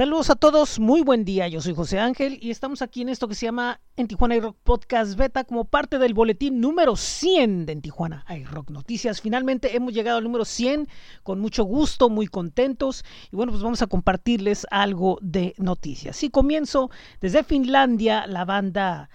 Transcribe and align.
Saludos 0.00 0.30
a 0.30 0.34
todos, 0.34 0.78
muy 0.78 1.02
buen 1.02 1.26
día. 1.26 1.46
Yo 1.48 1.60
soy 1.60 1.74
José 1.74 1.98
Ángel 1.98 2.38
y 2.40 2.50
estamos 2.50 2.80
aquí 2.80 3.02
en 3.02 3.10
esto 3.10 3.28
que 3.28 3.34
se 3.34 3.44
llama 3.44 3.82
En 3.98 4.08
Tijuana 4.08 4.34
iRock 4.34 4.56
Podcast 4.64 5.14
Beta 5.14 5.44
como 5.44 5.66
parte 5.66 5.98
del 5.98 6.14
boletín 6.14 6.58
número 6.58 6.96
100 6.96 7.66
de 7.66 7.72
En 7.72 7.82
Tijuana 7.82 8.24
iRock 8.34 8.70
Noticias. 8.70 9.20
Finalmente 9.20 9.76
hemos 9.76 9.92
llegado 9.92 10.16
al 10.16 10.24
número 10.24 10.46
100 10.46 10.88
con 11.22 11.38
mucho 11.38 11.64
gusto, 11.64 12.08
muy 12.08 12.28
contentos 12.28 13.04
y 13.30 13.36
bueno, 13.36 13.52
pues 13.52 13.62
vamos 13.62 13.82
a 13.82 13.88
compartirles 13.88 14.66
algo 14.70 15.18
de 15.20 15.52
noticias. 15.58 16.24
Y 16.24 16.30
comienzo 16.30 16.90
desde 17.20 17.44
Finlandia, 17.44 18.26
la 18.26 18.46
banda 18.46 19.10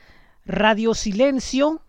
Radio 0.45 0.93
Silencio 0.93 1.81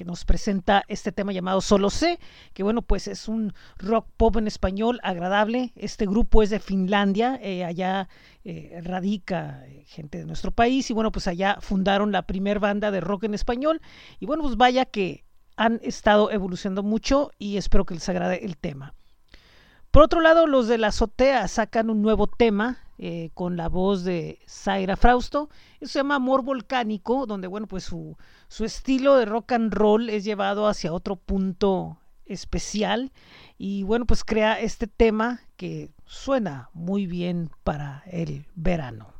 que 0.00 0.06
nos 0.06 0.24
presenta 0.24 0.82
este 0.88 1.12
tema 1.12 1.30
llamado 1.30 1.60
Solo 1.60 1.90
sé, 1.90 2.18
que 2.54 2.62
bueno, 2.62 2.80
pues 2.80 3.06
es 3.06 3.28
un 3.28 3.52
rock 3.76 4.06
pop 4.16 4.34
en 4.38 4.46
español 4.46 4.98
agradable. 5.02 5.74
Este 5.76 6.06
grupo 6.06 6.42
es 6.42 6.48
de 6.48 6.58
Finlandia, 6.58 7.38
eh, 7.42 7.66
allá 7.66 8.08
eh, 8.42 8.80
radica 8.82 9.62
eh, 9.66 9.84
gente 9.86 10.16
de 10.16 10.24
nuestro 10.24 10.52
país 10.52 10.88
y 10.88 10.94
bueno, 10.94 11.12
pues 11.12 11.26
allá 11.26 11.58
fundaron 11.60 12.12
la 12.12 12.22
primer 12.22 12.60
banda 12.60 12.90
de 12.90 13.02
rock 13.02 13.24
en 13.24 13.34
español 13.34 13.82
y 14.18 14.24
bueno, 14.24 14.42
pues 14.42 14.56
vaya 14.56 14.86
que 14.86 15.26
han 15.56 15.80
estado 15.82 16.30
evolucionando 16.30 16.82
mucho 16.82 17.30
y 17.38 17.58
espero 17.58 17.84
que 17.84 17.92
les 17.92 18.08
agrade 18.08 18.42
el 18.42 18.56
tema. 18.56 18.94
Por 19.90 20.02
otro 20.02 20.22
lado, 20.22 20.46
los 20.46 20.66
de 20.66 20.78
la 20.78 20.86
azotea 20.86 21.46
sacan 21.46 21.90
un 21.90 22.00
nuevo 22.00 22.26
tema 22.26 22.78
eh, 23.02 23.30
con 23.32 23.56
la 23.56 23.70
voz 23.70 24.04
de 24.04 24.40
Zaira 24.46 24.94
Frausto. 24.94 25.48
Eso 25.80 25.92
se 25.92 25.98
llama 26.00 26.16
Amor 26.16 26.42
Volcánico, 26.42 27.24
donde, 27.24 27.48
bueno, 27.48 27.66
pues 27.66 27.84
su, 27.84 28.18
su 28.48 28.66
estilo 28.66 29.16
de 29.16 29.24
rock 29.24 29.52
and 29.52 29.72
roll 29.72 30.10
es 30.10 30.22
llevado 30.22 30.66
hacia 30.66 30.92
otro 30.92 31.16
punto 31.16 31.98
especial 32.26 33.10
y, 33.56 33.84
bueno, 33.84 34.04
pues 34.04 34.22
crea 34.22 34.60
este 34.60 34.86
tema 34.86 35.40
que 35.56 35.88
suena 36.04 36.68
muy 36.74 37.06
bien 37.06 37.50
para 37.64 38.02
el 38.04 38.44
verano. 38.54 39.14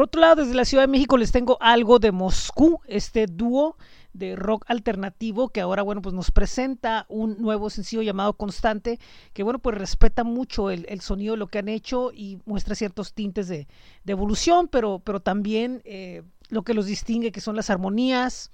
Por 0.00 0.06
otro 0.06 0.22
lado, 0.22 0.36
desde 0.36 0.54
la 0.54 0.64
Ciudad 0.64 0.84
de 0.84 0.88
México 0.88 1.18
les 1.18 1.30
tengo 1.30 1.58
algo 1.60 1.98
de 1.98 2.10
Moscú, 2.10 2.80
este 2.86 3.26
dúo 3.26 3.76
de 4.14 4.34
rock 4.34 4.64
alternativo 4.66 5.50
que 5.50 5.60
ahora, 5.60 5.82
bueno, 5.82 6.00
pues 6.00 6.14
nos 6.14 6.30
presenta 6.30 7.04
un 7.10 7.36
nuevo 7.38 7.68
sencillo 7.68 8.00
llamado 8.00 8.32
Constante, 8.32 8.98
que, 9.34 9.42
bueno, 9.42 9.58
pues 9.58 9.76
respeta 9.76 10.24
mucho 10.24 10.70
el, 10.70 10.86
el 10.88 11.02
sonido 11.02 11.34
de 11.34 11.36
lo 11.36 11.48
que 11.48 11.58
han 11.58 11.68
hecho 11.68 12.12
y 12.14 12.38
muestra 12.46 12.74
ciertos 12.74 13.12
tintes 13.12 13.46
de, 13.48 13.68
evolución, 14.06 14.68
pero, 14.68 15.00
pero 15.00 15.20
también 15.20 15.82
eh, 15.84 16.22
lo 16.48 16.62
que 16.62 16.72
los 16.72 16.86
distingue, 16.86 17.30
que 17.30 17.42
son 17.42 17.54
las 17.54 17.68
armonías, 17.68 18.50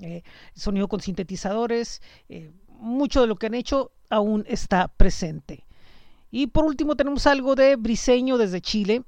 eh, 0.00 0.24
sonido 0.56 0.88
con 0.88 1.00
sintetizadores, 1.00 2.02
eh, 2.28 2.50
mucho 2.70 3.20
de 3.20 3.28
lo 3.28 3.36
que 3.36 3.46
han 3.46 3.54
hecho 3.54 3.92
aún 4.10 4.44
está 4.48 4.88
presente. 4.88 5.64
Y 6.32 6.48
por 6.48 6.64
último 6.64 6.96
tenemos 6.96 7.28
algo 7.28 7.54
de 7.54 7.76
Briseño 7.76 8.36
desde 8.36 8.60
Chile. 8.60 9.04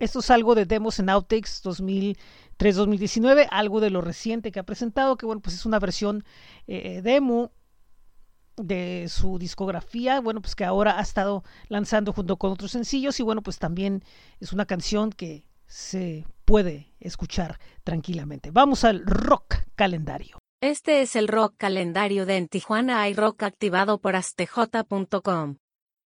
Esto 0.00 0.18
es 0.18 0.30
algo 0.30 0.54
de 0.54 0.66
Demos 0.66 0.98
en 0.98 1.08
Outtakes 1.08 1.60
2000 1.62 2.18
3 2.60 2.76
2019, 2.76 3.48
algo 3.50 3.80
de 3.80 3.88
lo 3.88 4.02
reciente 4.02 4.52
que 4.52 4.60
ha 4.60 4.64
presentado, 4.64 5.16
que 5.16 5.24
bueno, 5.24 5.40
pues 5.40 5.54
es 5.54 5.64
una 5.64 5.78
versión 5.78 6.24
eh, 6.66 7.00
demo 7.02 7.52
de 8.58 9.06
su 9.08 9.38
discografía, 9.38 10.20
bueno, 10.20 10.42
pues 10.42 10.54
que 10.54 10.66
ahora 10.66 10.98
ha 10.98 11.00
estado 11.00 11.42
lanzando 11.68 12.12
junto 12.12 12.36
con 12.36 12.52
otros 12.52 12.72
sencillos 12.72 13.18
y 13.18 13.22
bueno, 13.22 13.42
pues 13.42 13.58
también 13.58 14.04
es 14.40 14.52
una 14.52 14.66
canción 14.66 15.10
que 15.10 15.46
se 15.66 16.26
puede 16.44 16.92
escuchar 17.00 17.58
tranquilamente. 17.82 18.50
Vamos 18.50 18.84
al 18.84 19.06
rock 19.06 19.54
calendario. 19.74 20.38
Este 20.60 21.00
es 21.00 21.16
el 21.16 21.28
rock 21.28 21.54
calendario 21.56 22.26
de 22.26 22.36
En 22.36 22.48
Tijuana 22.48 23.00
hay 23.00 23.14
rock 23.14 23.44
activado 23.44 23.98
por 23.98 24.16
astj.com. 24.16 25.56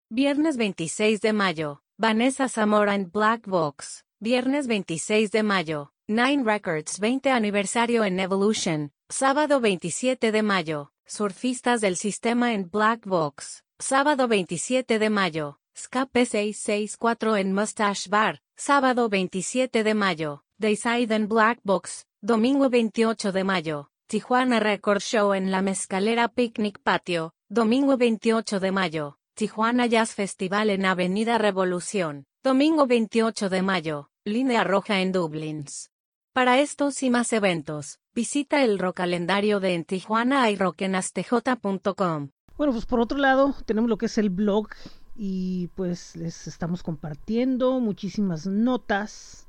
Viernes 0.09 0.57
26 0.57 1.21
de 1.21 1.31
mayo, 1.31 1.83
Vanessa 2.01 2.47
Zamora 2.49 2.95
en 2.95 3.11
Black 3.11 3.45
Box. 3.45 4.05
Viernes 4.19 4.65
26 4.65 5.29
de 5.29 5.43
mayo, 5.43 5.91
Nine 6.07 6.43
Records 6.43 6.99
20 6.99 7.29
aniversario 7.29 8.03
en 8.05 8.19
Evolution, 8.19 8.91
sábado 9.07 9.59
27 9.59 10.31
de 10.31 10.41
mayo, 10.41 10.93
Surfistas 11.05 11.79
del 11.79 11.95
Sistema 11.95 12.55
en 12.55 12.71
Black 12.71 13.05
Box, 13.05 13.63
sábado 13.77 14.27
27 14.27 14.97
de 14.97 15.09
mayo, 15.11 15.59
Scape 15.77 16.25
664 16.25 17.37
en 17.37 17.53
Mustache 17.53 18.09
Bar, 18.09 18.41
sábado 18.55 19.07
27 19.07 19.83
de 19.83 19.93
mayo, 19.93 20.43
Dayside 20.57 21.13
en 21.13 21.27
Black 21.27 21.59
Box, 21.63 22.07
domingo 22.19 22.71
28 22.71 23.31
de 23.31 23.43
mayo, 23.43 23.91
Tijuana 24.07 24.59
Record 24.59 25.01
Show 25.01 25.35
en 25.35 25.51
la 25.51 25.61
Mezcalera 25.61 26.29
Picnic 26.29 26.79
Patio, 26.81 27.35
domingo 27.47 27.95
28 27.95 28.59
de 28.59 28.71
mayo, 28.71 29.19
Tijuana 29.41 29.87
Jazz 29.87 30.13
Festival 30.13 30.69
en 30.69 30.85
Avenida 30.85 31.39
Revolución, 31.39 32.25
domingo 32.43 32.85
28 32.85 33.49
de 33.49 33.63
mayo, 33.63 34.11
Línea 34.23 34.63
Roja 34.63 35.01
en 35.01 35.11
Dublins. 35.11 35.89
Para 36.31 36.59
estos 36.59 37.01
y 37.01 37.09
más 37.09 37.33
eventos, 37.33 37.97
visita 38.13 38.63
el 38.63 38.77
rock 38.77 38.97
calendario 38.97 39.59
de 39.59 39.73
en 39.73 39.83
Tijuana 39.83 40.51
y 40.51 40.57
rockenastj.com. 40.57 42.29
Bueno, 42.55 42.71
pues 42.71 42.85
por 42.85 42.99
otro 42.99 43.17
lado, 43.17 43.55
tenemos 43.65 43.89
lo 43.89 43.97
que 43.97 44.05
es 44.05 44.19
el 44.19 44.29
blog 44.29 44.67
y 45.15 45.69
pues 45.69 46.15
les 46.15 46.45
estamos 46.45 46.83
compartiendo 46.83 47.79
muchísimas 47.79 48.45
notas 48.45 49.47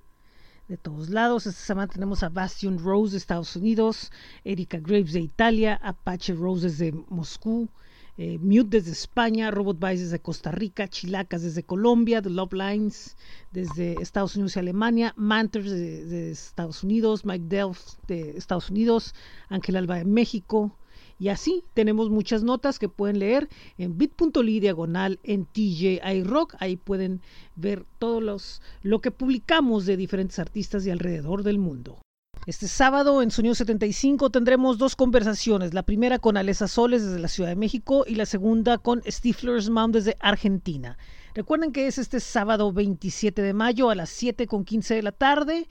de 0.69 0.79
todos 0.79 1.11
lados. 1.11 1.47
Esta 1.47 1.61
semana 1.61 1.93
tenemos 1.93 2.23
a 2.23 2.31
Bastion 2.31 2.79
Rose 2.79 3.13
de 3.13 3.19
Estados 3.19 3.57
Unidos, 3.57 4.11
Erika 4.43 4.79
Graves 4.79 5.13
de 5.13 5.21
Italia, 5.21 5.79
Apache 5.83 6.33
Rose 6.33 6.69
desde 6.69 6.93
Moscú, 7.11 7.69
eh, 8.19 8.39
Mute 8.39 8.79
desde 8.79 8.93
España, 8.93 9.51
Robot 9.51 9.79
Vice 9.79 10.05
desde 10.05 10.21
Costa 10.21 10.51
Rica, 10.51 10.89
Chilacas 10.89 11.43
desde 11.43 11.63
Colombia, 11.63 12.21
The 12.21 12.31
Love 12.31 12.53
Lines 12.53 13.17
desde 13.53 13.95
Estados 14.03 14.37
Unidos 14.37 14.57
y 14.57 14.59
Alemania, 14.59 15.15
Manters 15.17 15.71
de, 15.71 16.31
Estados 16.31 16.85
Unidos, 16.85 17.25
Mike 17.25 17.47
Delft 17.49 17.99
de 18.07 18.37
Estados 18.37 18.71
Unidos, 18.71 19.15
Ángel 19.49 19.77
Alba 19.77 19.97
de 19.97 20.05
México, 20.05 20.77
y 21.19 21.29
así 21.29 21.63
tenemos 21.73 22.11
muchas 22.11 22.43
notas 22.43 22.81
que 22.81 22.89
pueden 22.89 23.21
leer 23.21 23.49
en 23.79 23.97
bit.ly 23.97 24.59
diagonal 24.59 25.21
en 25.23 25.45
TJI 25.47 26.25
Rock. 26.25 26.57
Ahí 26.59 26.77
pueden 26.77 27.21
ver 27.55 27.87
todo 28.01 28.21
los, 28.21 28.61
lo 28.83 29.01
que 29.01 29.13
publicamos 29.13 29.87
de 29.87 29.97
diferentes 29.97 30.41
artistas 30.41 30.83
de 30.83 30.91
alrededor 30.91 31.45
del 31.45 31.59
mundo. 31.59 32.02
Este 32.45 32.67
sábado 32.67 33.23
en 33.23 33.31
Sonido 33.31 33.55
75 33.55 34.31
tendremos 34.31 34.77
dos 34.77 34.97
conversaciones, 34.97 35.75
la 35.75 35.85
primera 35.85 36.19
con 36.19 36.37
Alesa 36.37 36.67
Soles 36.67 37.05
desde 37.05 37.21
la 37.21 37.29
Ciudad 37.29 37.51
de 37.51 37.55
México 37.55 38.05
y 38.05 38.17
la 38.17 38.27
segunda 38.27 38.79
con 38.79 39.01
Stifler's 39.07 39.71
Mom 39.71 39.93
desde 39.93 40.17
Argentina. 40.19 40.99
Recuerden 41.35 41.71
que 41.71 41.87
es 41.87 41.99
este 41.99 42.19
sábado 42.19 42.73
27 42.73 43.43
de 43.43 43.55
mayo 43.55 43.91
a 43.91 43.95
las 43.95 44.11
7 44.11 44.49
con 44.49 44.65
15 44.65 44.97
de 44.97 45.03
la 45.03 45.13
tarde 45.13 45.69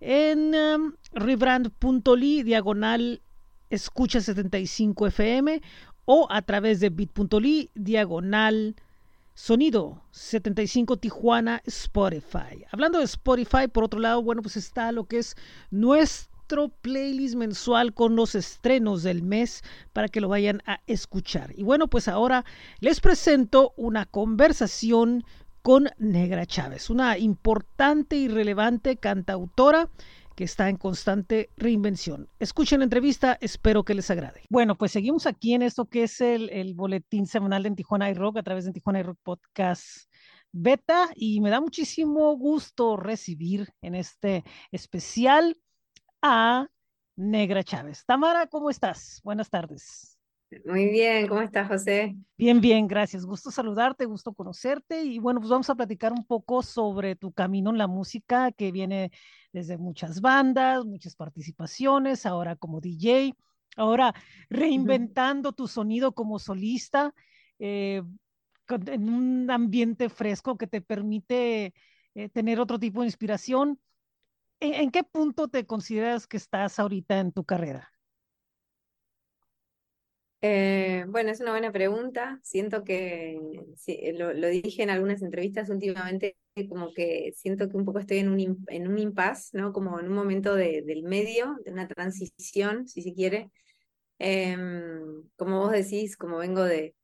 en 0.00 0.54
um, 0.54 0.94
rebrand.ly 1.12 2.42
diagonal 2.42 3.20
escucha 3.68 4.22
75 4.22 5.08
FM 5.08 5.60
o 6.06 6.26
a 6.30 6.40
través 6.40 6.80
de 6.80 6.88
bit.ly 6.88 7.70
diagonal 7.74 8.76
Sonido 9.36 10.00
75 10.12 10.96
Tijuana 10.98 11.60
Spotify. 11.66 12.64
Hablando 12.70 13.00
de 13.00 13.04
Spotify, 13.04 13.66
por 13.66 13.82
otro 13.82 13.98
lado, 13.98 14.22
bueno, 14.22 14.42
pues 14.42 14.56
está 14.56 14.92
lo 14.92 15.06
que 15.06 15.18
es 15.18 15.34
nuestro 15.72 16.68
playlist 16.68 17.34
mensual 17.34 17.94
con 17.94 18.14
los 18.14 18.36
estrenos 18.36 19.02
del 19.02 19.24
mes 19.24 19.64
para 19.92 20.08
que 20.08 20.20
lo 20.20 20.28
vayan 20.28 20.62
a 20.66 20.80
escuchar. 20.86 21.52
Y 21.56 21.64
bueno, 21.64 21.88
pues 21.88 22.06
ahora 22.06 22.44
les 22.78 23.00
presento 23.00 23.74
una 23.76 24.06
conversación 24.06 25.24
con 25.62 25.88
Negra 25.98 26.46
Chávez, 26.46 26.88
una 26.88 27.18
importante 27.18 28.14
y 28.14 28.28
relevante 28.28 28.98
cantautora 28.98 29.88
que 30.34 30.44
está 30.44 30.68
en 30.68 30.76
constante 30.76 31.50
reinvención. 31.56 32.28
Escuchen 32.38 32.80
la 32.80 32.84
entrevista, 32.84 33.38
espero 33.40 33.84
que 33.84 33.94
les 33.94 34.10
agrade. 34.10 34.42
Bueno, 34.50 34.76
pues 34.76 34.92
seguimos 34.92 35.26
aquí 35.26 35.54
en 35.54 35.62
esto 35.62 35.86
que 35.86 36.04
es 36.04 36.20
el, 36.20 36.74
boletín 36.74 37.26
semanal 37.26 37.62
de 37.62 37.70
Tijuana 37.72 38.10
y 38.10 38.14
Rock 38.14 38.38
a 38.38 38.42
través 38.42 38.64
de 38.64 38.72
Tijuana 38.72 39.02
Rock 39.02 39.18
Podcast 39.22 40.10
Beta 40.52 41.08
y 41.16 41.40
me 41.40 41.50
da 41.50 41.60
muchísimo 41.60 42.36
gusto 42.36 42.96
recibir 42.96 43.68
en 43.82 43.94
este 43.94 44.44
especial 44.70 45.56
a 46.22 46.68
Negra 47.16 47.62
Chávez. 47.62 48.04
Tamara, 48.06 48.46
¿cómo 48.46 48.70
estás? 48.70 49.20
Buenas 49.24 49.50
tardes. 49.50 50.13
Muy 50.64 50.90
bien, 50.90 51.26
¿cómo 51.28 51.40
estás, 51.40 51.68
José? 51.68 52.16
Bien, 52.36 52.60
bien, 52.60 52.88
gracias. 52.88 53.24
Gusto 53.24 53.50
saludarte, 53.52 54.06
gusto 54.06 54.34
conocerte 54.34 55.04
y 55.04 55.20
bueno, 55.20 55.40
pues 55.40 55.50
vamos 55.50 55.70
a 55.70 55.76
platicar 55.76 56.12
un 56.12 56.26
poco 56.26 56.62
sobre 56.62 57.14
tu 57.14 57.32
camino 57.32 57.70
en 57.70 57.78
la 57.78 57.86
música 57.86 58.50
que 58.50 58.72
viene 58.72 59.12
desde 59.52 59.78
muchas 59.78 60.20
bandas, 60.20 60.84
muchas 60.84 61.14
participaciones, 61.14 62.26
ahora 62.26 62.56
como 62.56 62.80
DJ, 62.80 63.36
ahora 63.76 64.12
reinventando 64.50 65.52
tu 65.52 65.68
sonido 65.68 66.12
como 66.12 66.40
solista 66.40 67.14
eh, 67.60 68.02
en 68.68 69.08
un 69.08 69.50
ambiente 69.50 70.08
fresco 70.08 70.58
que 70.58 70.66
te 70.66 70.80
permite 70.80 71.72
eh, 72.14 72.28
tener 72.30 72.58
otro 72.58 72.80
tipo 72.80 73.00
de 73.00 73.06
inspiración. 73.06 73.78
¿En, 74.60 74.74
¿En 74.74 74.90
qué 74.90 75.04
punto 75.04 75.48
te 75.48 75.66
consideras 75.66 76.26
que 76.26 76.38
estás 76.38 76.80
ahorita 76.80 77.20
en 77.20 77.32
tu 77.32 77.44
carrera? 77.44 77.93
Eh, 80.46 81.06
bueno, 81.08 81.30
es 81.30 81.40
una 81.40 81.52
buena 81.52 81.72
pregunta. 81.72 82.38
Siento 82.42 82.84
que, 82.84 83.40
lo, 84.12 84.48
dije 84.48 84.82
en 84.82 84.90
algunas 84.90 85.22
entrevistas 85.22 85.70
últimamente, 85.70 86.36
como 86.68 86.92
que 86.92 87.32
siento 87.34 87.66
que 87.70 87.78
un 87.78 87.86
poco 87.86 88.00
estoy 88.00 88.18
en 88.18 88.28
un, 88.28 88.62
en 88.68 88.86
un 88.86 88.98
impasse, 88.98 89.56
¿no? 89.56 89.72
Como 89.72 89.98
en 89.98 90.06
un 90.06 90.12
momento 90.12 90.54
de, 90.54 90.82
del 90.82 91.02
medio, 91.02 91.56
de 91.64 91.72
una 91.72 91.88
transición, 91.88 92.86
si 92.86 93.00
se 93.00 93.14
quiere. 93.14 93.50
Em, 94.18 95.22
como 95.36 95.60
vos 95.60 95.72
decís, 95.72 96.14
como 96.14 96.36
vengo 96.36 96.62
de, 96.62 96.94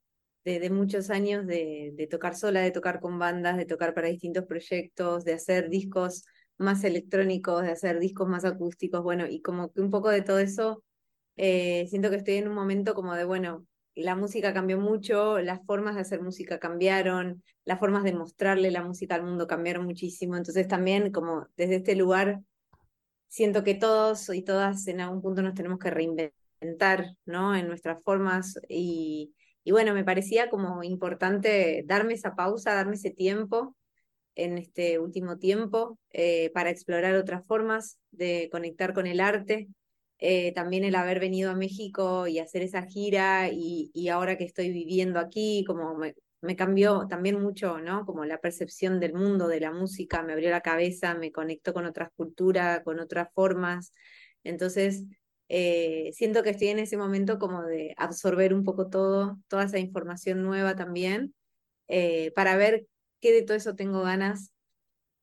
de, 0.45 0.69
muchos 0.69 1.09
años 1.09 1.47
de, 1.47 1.93
de, 1.95 2.07
tocar 2.07 2.35
sola, 2.35 2.61
de 2.61 2.69
tocar 2.69 2.99
con 2.99 3.17
bandas, 3.17 3.57
de 3.57 3.65
tocar 3.65 3.95
para 3.95 4.07
distintos 4.09 4.45
proyectos, 4.45 5.25
de 5.25 5.33
hacer 5.33 5.69
discos 5.69 6.25
más 6.57 6.83
electrónicos, 6.83 7.63
de 7.63 7.71
hacer 7.71 7.99
discos 7.99 8.27
más 8.29 8.45
acústicos, 8.45 9.01
bueno, 9.01 9.25
y 9.27 9.41
como 9.41 9.71
que 9.71 9.81
un 9.81 9.89
poco 9.89 10.09
de 10.09 10.21
todo 10.21 10.37
eso 10.37 10.83
eh, 11.37 11.87
siento 11.89 12.09
que 12.09 12.17
estoy 12.17 12.35
en 12.35 12.47
un 12.47 12.55
momento 12.55 12.93
como 12.93 13.15
de, 13.15 13.23
bueno, 13.25 13.65
la 13.95 14.15
música 14.15 14.53
cambió 14.53 14.79
mucho, 14.79 15.39
las 15.39 15.65
formas 15.65 15.95
de 15.95 16.01
hacer 16.01 16.21
música 16.21 16.59
cambiaron, 16.59 17.43
las 17.65 17.79
formas 17.79 18.03
de 18.03 18.13
mostrarle 18.13 18.71
la 18.71 18.83
música 18.83 19.15
al 19.15 19.23
mundo 19.23 19.47
cambiaron 19.47 19.85
muchísimo. 19.85 20.37
Entonces 20.37 20.67
también 20.67 21.11
como 21.11 21.47
desde 21.57 21.77
este 21.77 21.95
lugar 21.95 22.41
siento 23.27 23.63
que 23.63 23.75
todos 23.75 24.29
y 24.29 24.43
todas 24.43 24.87
en 24.87 25.01
algún 25.01 25.21
punto 25.21 25.41
nos 25.41 25.53
tenemos 25.53 25.79
que 25.79 25.89
reinventar, 25.89 27.15
¿no? 27.25 27.55
En 27.55 27.67
nuestras 27.67 28.03
formas 28.03 28.59
y, 28.69 29.33
y 29.63 29.71
bueno, 29.71 29.93
me 29.93 30.03
parecía 30.03 30.49
como 30.49 30.83
importante 30.83 31.83
darme 31.85 32.13
esa 32.13 32.35
pausa, 32.35 32.73
darme 32.73 32.95
ese 32.95 33.11
tiempo 33.11 33.75
en 34.35 34.57
este 34.57 34.99
último 34.99 35.37
tiempo 35.37 35.99
eh, 36.11 36.49
para 36.53 36.69
explorar 36.69 37.15
otras 37.15 37.45
formas 37.45 37.99
de 38.11 38.49
conectar 38.51 38.93
con 38.93 39.05
el 39.07 39.19
arte 39.19 39.67
eh, 40.23 40.53
también 40.53 40.83
el 40.83 40.95
haber 40.95 41.19
venido 41.19 41.49
a 41.49 41.55
México 41.55 42.27
y 42.27 42.37
hacer 42.37 42.61
esa 42.61 42.83
gira 42.83 43.49
y, 43.51 43.89
y 43.93 44.09
ahora 44.09 44.37
que 44.37 44.43
estoy 44.43 44.71
viviendo 44.71 45.19
aquí, 45.19 45.63
como 45.65 45.95
me, 45.95 46.55
cambió 46.55 47.07
también 47.07 47.41
mucho, 47.41 47.79
¿no? 47.79 48.05
Como 48.05 48.23
la 48.25 48.39
percepción 48.39 48.99
del 48.99 49.13
mundo, 49.13 49.47
de 49.47 49.59
la 49.59 49.71
música, 49.71 50.21
me 50.21 50.33
abrió 50.33 50.51
la 50.51 50.61
cabeza, 50.61 51.15
me 51.15 51.31
conectó 51.31 51.73
con 51.73 51.85
otras 51.87 52.09
culturas, 52.15 52.81
con 52.83 52.99
otras 52.99 53.29
formas. 53.33 53.93
Entonces, 54.43 55.05
eh, 55.49 56.11
siento 56.13 56.43
que 56.43 56.51
estoy 56.51 56.67
en 56.69 56.79
ese 56.79 56.97
momento 56.97 57.39
como 57.39 57.63
de 57.63 57.95
absorber 57.97 58.53
un 58.53 58.63
poco 58.63 58.89
todo, 58.89 59.39
toda 59.47 59.65
esa 59.65 59.79
información 59.79 60.43
nueva 60.43 60.75
también, 60.75 61.33
eh, 61.87 62.31
para 62.35 62.55
ver 62.57 62.85
qué 63.21 63.33
de 63.33 63.41
todo 63.43 63.57
eso 63.57 63.75
tengo 63.75 64.01
ganas 64.03 64.51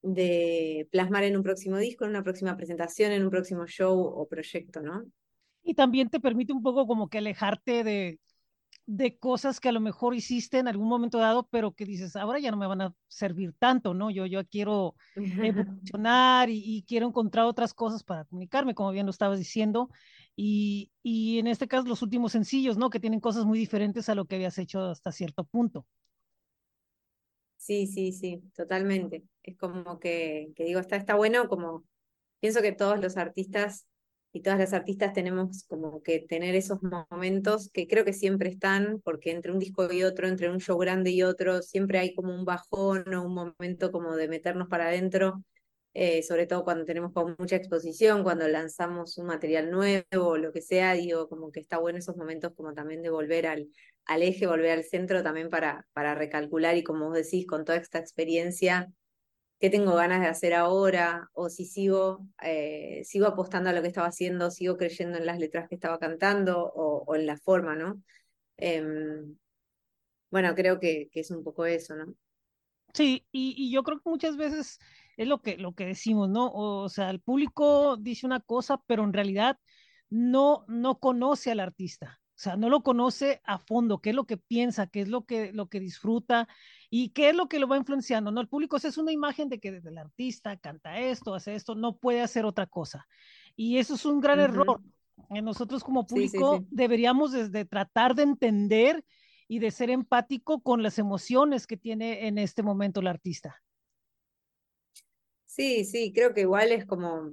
de 0.02 0.88
plasmar 0.90 1.24
en 1.24 1.36
un 1.36 1.42
próximo 1.42 1.76
disco, 1.76 2.04
en 2.04 2.10
una 2.10 2.22
próxima 2.22 2.56
presentación, 2.56 3.12
en 3.12 3.24
un 3.24 3.30
próximo 3.30 3.66
show 3.66 3.98
o 3.98 4.26
proyecto, 4.26 4.80
¿no? 4.80 5.04
Y 5.62 5.74
también 5.74 6.08
te 6.08 6.20
permite 6.20 6.52
un 6.52 6.62
poco 6.62 6.86
como 6.86 7.08
que 7.08 7.18
alejarte 7.18 7.84
de, 7.84 8.20
de 8.86 9.18
cosas 9.18 9.60
que 9.60 9.68
a 9.68 9.72
lo 9.72 9.80
mejor 9.80 10.14
hiciste 10.14 10.58
en 10.58 10.66
algún 10.66 10.88
momento 10.88 11.18
dado, 11.18 11.46
pero 11.50 11.72
que 11.72 11.84
dices, 11.84 12.16
ahora 12.16 12.38
ya 12.38 12.50
no 12.50 12.56
me 12.56 12.66
van 12.66 12.80
a 12.80 12.94
servir 13.06 13.52
tanto, 13.58 13.92
¿no? 13.92 14.10
Yo, 14.10 14.24
yo 14.24 14.46
quiero 14.46 14.94
evolucionar 15.44 16.48
y, 16.48 16.62
y, 16.64 16.84
quiero 16.84 17.06
encontrar 17.06 17.44
otras 17.44 17.74
cosas 17.74 18.02
para 18.02 18.24
comunicarme, 18.24 18.74
como 18.74 18.90
bien 18.90 19.04
lo 19.04 19.10
estabas 19.10 19.38
diciendo. 19.38 19.90
Y, 20.34 20.90
y 21.02 21.38
en 21.38 21.48
este 21.48 21.68
caso, 21.68 21.86
los 21.86 22.00
últimos 22.00 22.32
sencillos, 22.32 22.78
¿no? 22.78 22.88
Que 22.88 23.00
tienen 23.00 23.20
cosas 23.20 23.44
muy 23.44 23.58
diferentes 23.58 24.08
a 24.08 24.14
lo 24.14 24.24
que 24.24 24.36
habías 24.36 24.56
hecho 24.56 24.80
hasta 24.84 25.12
cierto 25.12 25.44
punto. 25.44 25.84
Sí, 27.58 27.86
sí, 27.86 28.12
sí, 28.12 28.42
totalmente. 28.54 29.24
Es 29.48 29.56
como 29.56 29.98
que, 29.98 30.52
que 30.56 30.64
digo, 30.64 30.80
está, 30.80 30.96
está 30.96 31.14
bueno, 31.14 31.48
como 31.48 31.84
pienso 32.40 32.62
que 32.62 32.72
todos 32.72 33.00
los 33.00 33.16
artistas 33.16 33.86
y 34.32 34.42
todas 34.42 34.58
las 34.58 34.72
artistas 34.74 35.12
tenemos 35.14 35.64
como 35.68 36.02
que 36.02 36.20
tener 36.20 36.54
esos 36.54 36.80
momentos 36.82 37.70
que 37.72 37.88
creo 37.88 38.04
que 38.04 38.12
siempre 38.12 38.50
están, 38.50 39.00
porque 39.02 39.30
entre 39.30 39.52
un 39.52 39.58
disco 39.58 39.90
y 39.92 40.04
otro, 40.04 40.28
entre 40.28 40.50
un 40.50 40.60
show 40.60 40.78
grande 40.78 41.10
y 41.10 41.22
otro, 41.22 41.62
siempre 41.62 41.98
hay 41.98 42.14
como 42.14 42.34
un 42.34 42.44
bajón 42.44 43.12
o 43.14 43.24
un 43.24 43.34
momento 43.34 43.90
como 43.90 44.16
de 44.16 44.28
meternos 44.28 44.68
para 44.68 44.88
adentro, 44.88 45.42
eh, 45.94 46.22
sobre 46.22 46.46
todo 46.46 46.62
cuando 46.64 46.84
tenemos 46.84 47.12
como 47.12 47.34
mucha 47.38 47.56
exposición, 47.56 48.22
cuando 48.22 48.46
lanzamos 48.48 49.16
un 49.18 49.26
material 49.26 49.70
nuevo 49.70 50.36
lo 50.36 50.52
que 50.52 50.60
sea, 50.60 50.92
digo, 50.92 51.28
como 51.28 51.50
que 51.50 51.60
está 51.60 51.78
bueno 51.78 51.98
esos 51.98 52.16
momentos 52.16 52.52
como 52.54 52.74
también 52.74 53.02
de 53.02 53.10
volver 53.10 53.46
al, 53.46 53.68
al 54.04 54.22
eje, 54.22 54.46
volver 54.46 54.72
al 54.72 54.84
centro 54.84 55.22
también 55.22 55.48
para, 55.48 55.86
para 55.94 56.14
recalcular 56.14 56.76
y 56.76 56.84
como 56.84 57.06
vos 57.06 57.14
decís, 57.14 57.46
con 57.46 57.64
toda 57.64 57.78
esta 57.78 57.98
experiencia, 57.98 58.92
qué 59.58 59.70
tengo 59.70 59.94
ganas 59.94 60.20
de 60.20 60.28
hacer 60.28 60.54
ahora, 60.54 61.30
o 61.32 61.48
si 61.48 61.64
sigo, 61.64 62.26
eh, 62.42 63.02
sigo 63.04 63.26
apostando 63.26 63.70
a 63.70 63.72
lo 63.72 63.82
que 63.82 63.88
estaba 63.88 64.08
haciendo, 64.08 64.50
sigo 64.50 64.76
creyendo 64.76 65.18
en 65.18 65.26
las 65.26 65.38
letras 65.38 65.68
que 65.68 65.74
estaba 65.74 65.98
cantando 65.98 66.64
o, 66.64 67.14
en 67.14 67.26
la 67.26 67.36
forma, 67.36 67.74
¿no? 67.74 68.00
Eh, 68.56 68.84
bueno, 70.30 70.54
creo 70.54 70.78
que, 70.78 71.08
que, 71.10 71.20
es 71.20 71.30
un 71.30 71.42
poco 71.42 71.64
eso, 71.66 71.96
¿no? 71.96 72.14
Sí, 72.94 73.26
y, 73.32 73.54
y, 73.56 73.72
yo 73.72 73.82
creo 73.82 73.98
que 73.98 74.10
muchas 74.10 74.36
veces 74.36 74.78
es 75.16 75.26
lo 75.26 75.42
que, 75.42 75.56
lo 75.56 75.74
que 75.74 75.86
decimos, 75.86 76.28
¿no? 76.28 76.50
O 76.52 76.88
sea, 76.88 77.10
el 77.10 77.20
público 77.20 77.96
dice 77.96 78.26
una 78.26 78.40
cosa, 78.40 78.80
pero 78.86 79.04
en 79.04 79.12
realidad 79.12 79.58
no, 80.10 80.64
no 80.68 80.98
conoce 80.98 81.50
al 81.50 81.60
artista. 81.60 82.20
O 82.38 82.40
sea, 82.40 82.56
no 82.56 82.70
lo 82.70 82.84
conoce 82.84 83.40
a 83.42 83.58
fondo, 83.58 84.00
qué 84.00 84.10
es 84.10 84.16
lo 84.16 84.24
que 84.24 84.36
piensa, 84.36 84.86
qué 84.86 85.00
es 85.00 85.08
lo 85.08 85.26
que, 85.26 85.52
lo 85.52 85.68
que 85.68 85.80
disfruta 85.80 86.46
y 86.88 87.08
qué 87.08 87.30
es 87.30 87.34
lo 87.34 87.48
que 87.48 87.58
lo 87.58 87.66
va 87.66 87.76
influenciando. 87.76 88.30
No, 88.30 88.40
el 88.40 88.46
público 88.46 88.76
es 88.76 88.96
una 88.96 89.10
imagen 89.10 89.48
de 89.48 89.58
que 89.58 89.72
desde 89.72 89.88
el 89.88 89.98
artista 89.98 90.56
canta 90.56 91.00
esto, 91.00 91.34
hace 91.34 91.56
esto, 91.56 91.74
no 91.74 91.96
puede 91.96 92.20
hacer 92.20 92.44
otra 92.44 92.66
cosa. 92.66 93.08
Y 93.56 93.78
eso 93.78 93.96
es 93.96 94.06
un 94.06 94.20
gran 94.20 94.38
uh 94.38 94.42
-huh. 94.42 94.44
error. 94.44 94.80
Nosotros 95.42 95.82
como 95.82 96.06
público 96.06 96.58
sí, 96.58 96.58
sí, 96.60 96.68
sí. 96.70 96.76
deberíamos 96.76 97.32
desde 97.32 97.64
tratar 97.64 98.14
de 98.14 98.22
entender 98.22 99.04
y 99.48 99.58
de 99.58 99.72
ser 99.72 99.90
empático 99.90 100.62
con 100.62 100.80
las 100.80 101.00
emociones 101.00 101.66
que 101.66 101.76
tiene 101.76 102.28
en 102.28 102.38
este 102.38 102.62
momento 102.62 103.00
el 103.00 103.08
artista. 103.08 103.60
Sí, 105.44 105.84
sí, 105.84 106.12
creo 106.12 106.34
que 106.34 106.42
igual 106.42 106.70
es 106.70 106.86
como, 106.86 107.32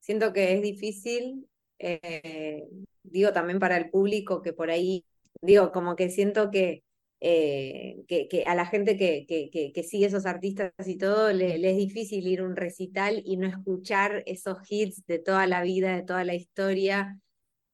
siento 0.00 0.34
que 0.34 0.52
es 0.52 0.60
difícil 0.60 1.48
eh, 1.78 2.68
digo 3.10 3.32
también 3.32 3.58
para 3.58 3.76
el 3.76 3.90
público 3.90 4.42
que 4.42 4.52
por 4.52 4.70
ahí, 4.70 5.04
digo, 5.42 5.72
como 5.72 5.96
que 5.96 6.10
siento 6.10 6.50
que, 6.50 6.84
eh, 7.20 8.04
que, 8.06 8.28
que, 8.28 8.44
a 8.44 8.54
la 8.54 8.66
gente 8.66 8.96
que, 8.96 9.26
que, 9.26 9.50
que, 9.72 9.82
sigue 9.82 10.06
esos 10.06 10.26
artistas 10.26 10.72
y 10.86 10.96
todo, 10.98 11.32
le, 11.32 11.54
es 11.56 11.76
difícil 11.76 12.26
ir 12.28 12.40
a 12.40 12.44
un 12.44 12.56
recital 12.56 13.22
y 13.24 13.36
no 13.36 13.46
escuchar 13.48 14.22
esos 14.26 14.58
hits 14.68 15.04
de 15.06 15.18
toda 15.18 15.46
la 15.46 15.62
vida, 15.62 15.96
de 15.96 16.02
toda 16.04 16.24
la 16.24 16.34
historia. 16.34 17.18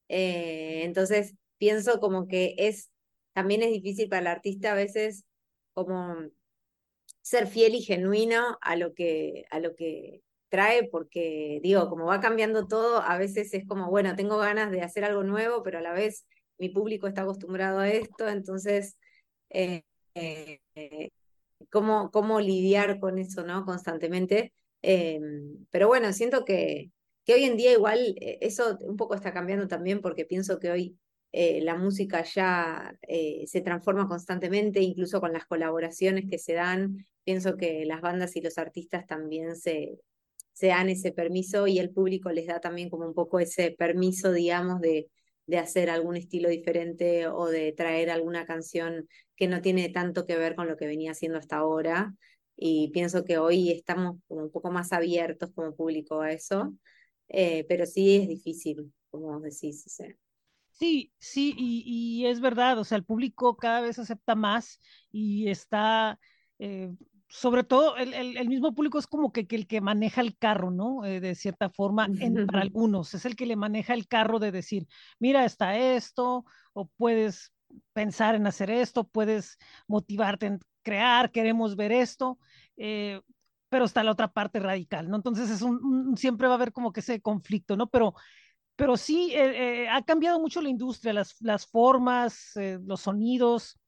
Eh, 0.08 0.82
entonces, 0.84 1.34
pienso 1.58 2.00
como 2.00 2.26
que 2.28 2.54
es, 2.58 2.90
también 3.34 3.62
es 3.62 3.70
difícil 3.70 4.08
para 4.08 4.20
el 4.22 4.26
artista 4.28 4.72
a 4.72 4.74
veces 4.74 5.24
como 5.74 6.16
ser 7.22 7.46
fiel 7.48 7.74
y 7.74 7.82
genuino 7.82 8.58
a 8.60 8.76
lo 8.76 8.94
que, 8.94 9.44
a 9.50 9.58
lo 9.60 9.74
que 9.74 10.22
trae 10.48 10.88
porque, 10.88 11.60
digo, 11.62 11.88
como 11.88 12.06
va 12.06 12.20
cambiando 12.20 12.66
todo, 12.66 13.02
a 13.02 13.18
veces 13.18 13.52
es 13.54 13.66
como, 13.66 13.90
bueno, 13.90 14.14
tengo 14.16 14.38
ganas 14.38 14.70
de 14.70 14.82
hacer 14.82 15.04
algo 15.04 15.24
nuevo, 15.24 15.62
pero 15.62 15.78
a 15.78 15.82
la 15.82 15.92
vez 15.92 16.26
mi 16.58 16.68
público 16.68 17.06
está 17.06 17.22
acostumbrado 17.22 17.80
a 17.80 17.88
esto, 17.88 18.28
entonces, 18.28 18.96
eh, 19.50 19.82
eh, 20.14 20.60
¿cómo, 21.70 22.10
¿cómo, 22.10 22.40
lidiar 22.40 23.00
con 23.00 23.18
eso, 23.18 23.44
¿no? 23.44 23.64
Constantemente. 23.64 24.52
Eh, 24.82 25.20
pero 25.70 25.88
bueno, 25.88 26.12
siento 26.12 26.44
que, 26.44 26.90
que, 27.24 27.34
hoy 27.34 27.44
en 27.44 27.56
día 27.56 27.72
igual 27.72 28.14
eso 28.20 28.78
un 28.82 28.96
poco 28.96 29.14
está 29.14 29.32
cambiando 29.32 29.66
también 29.66 30.00
porque 30.00 30.24
pienso 30.24 30.58
que 30.58 30.70
hoy 30.70 30.98
la 31.32 31.74
música 31.76 32.22
ya 32.22 32.96
se 33.46 33.60
transforma 33.60 34.06
constantemente, 34.06 34.80
incluso 34.80 35.20
con 35.20 35.32
las 35.32 35.46
colaboraciones 35.46 36.26
que 36.30 36.38
se 36.38 36.52
dan. 36.52 37.04
Pienso 37.24 37.56
que 37.56 37.84
las 37.86 38.00
bandas 38.00 38.36
y 38.36 38.40
los 38.40 38.56
artistas 38.56 39.04
también 39.08 39.56
se, 39.56 39.98
se 40.54 40.68
dan 40.68 40.88
ese 40.88 41.12
permiso 41.12 41.66
y 41.66 41.78
el 41.78 41.90
público 41.90 42.30
les 42.30 42.46
da 42.46 42.60
también 42.60 42.88
como 42.88 43.06
un 43.06 43.14
poco 43.14 43.40
ese 43.40 43.72
permiso, 43.72 44.32
digamos, 44.32 44.80
de, 44.80 45.10
de 45.46 45.58
hacer 45.58 45.90
algún 45.90 46.16
estilo 46.16 46.48
diferente 46.48 47.26
o 47.26 47.48
de 47.48 47.72
traer 47.72 48.08
alguna 48.08 48.46
canción 48.46 49.08
que 49.36 49.48
no 49.48 49.60
tiene 49.60 49.88
tanto 49.90 50.26
que 50.26 50.36
ver 50.36 50.54
con 50.54 50.68
lo 50.68 50.76
que 50.76 50.86
venía 50.86 51.10
haciendo 51.10 51.38
hasta 51.38 51.56
ahora. 51.56 52.14
Y 52.56 52.90
pienso 52.92 53.24
que 53.24 53.36
hoy 53.36 53.72
estamos 53.72 54.16
como 54.28 54.44
un 54.44 54.50
poco 54.50 54.70
más 54.70 54.92
abiertos 54.92 55.50
como 55.54 55.74
público 55.74 56.20
a 56.20 56.32
eso, 56.32 56.72
eh, 57.28 57.66
pero 57.68 57.84
sí 57.84 58.16
es 58.16 58.28
difícil, 58.28 58.92
como 59.10 59.40
decís. 59.40 59.84
Sí, 60.70 61.12
sí, 61.18 61.54
y, 61.56 61.82
y, 61.84 62.26
es 62.26 62.40
verdad, 62.40 62.78
o 62.78 62.84
sea, 62.84 62.96
el 62.98 63.04
público 63.04 63.56
cada 63.56 63.80
vez 63.80 63.98
acepta 63.98 64.36
más 64.36 64.80
y 65.10 65.48
está 65.48 66.18
eh, 66.60 66.92
sobre 67.28 67.64
todo 67.64 67.96
el, 67.96 68.14
el, 68.14 68.36
el, 68.36 68.48
mismo 68.48 68.74
público 68.74 68.98
es 68.98 69.06
como 69.06 69.32
que, 69.32 69.46
que, 69.46 69.56
el 69.56 69.66
que 69.66 69.80
maneja 69.80 70.20
el 70.20 70.36
carro, 70.36 70.70
¿no? 70.70 71.04
Eh, 71.04 71.20
de 71.20 71.34
cierta 71.34 71.70
forma, 71.70 72.08
en, 72.18 72.46
para 72.46 72.60
algunos, 72.62 73.14
es 73.14 73.24
el 73.24 73.36
que 73.36 73.46
le 73.46 73.56
maneja 73.56 73.94
el 73.94 74.06
carro 74.06 74.38
de 74.38 74.52
decir, 74.52 74.86
mira, 75.18 75.44
está 75.44 75.76
esto, 75.76 76.44
o 76.72 76.86
puedes 76.96 77.52
pensar 77.92 78.34
en 78.34 78.46
hacer 78.46 78.70
esto, 78.70 79.04
puedes 79.04 79.58
motivarte 79.88 80.46
en 80.46 80.60
crear, 80.82 81.30
queremos 81.32 81.76
ver 81.76 81.92
esto, 81.92 82.38
eh, 82.76 83.20
pero 83.68 83.86
está 83.86 84.04
la 84.04 84.12
otra 84.12 84.28
parte 84.28 84.60
radical, 84.60 85.08
¿no? 85.08 85.16
Entonces 85.16 85.50
es 85.50 85.62
un, 85.62 85.84
un, 85.84 86.16
siempre 86.16 86.46
va 86.46 86.54
a 86.54 86.56
haber 86.56 86.72
como 86.72 86.92
que 86.92 87.00
ese 87.00 87.20
conflicto, 87.20 87.76
¿no? 87.76 87.88
Pero 87.88 88.14
pero 88.76 88.96
sí 88.96 89.32
eh, 89.32 89.88
ha 89.88 90.02
cambiado 90.02 90.40
mucho 90.40 90.60
la 90.60 90.68
industria, 90.68 91.12
las, 91.12 91.36
las 91.40 91.64
formas, 91.64 92.54
los 92.84 93.02
sonidos, 93.02 93.78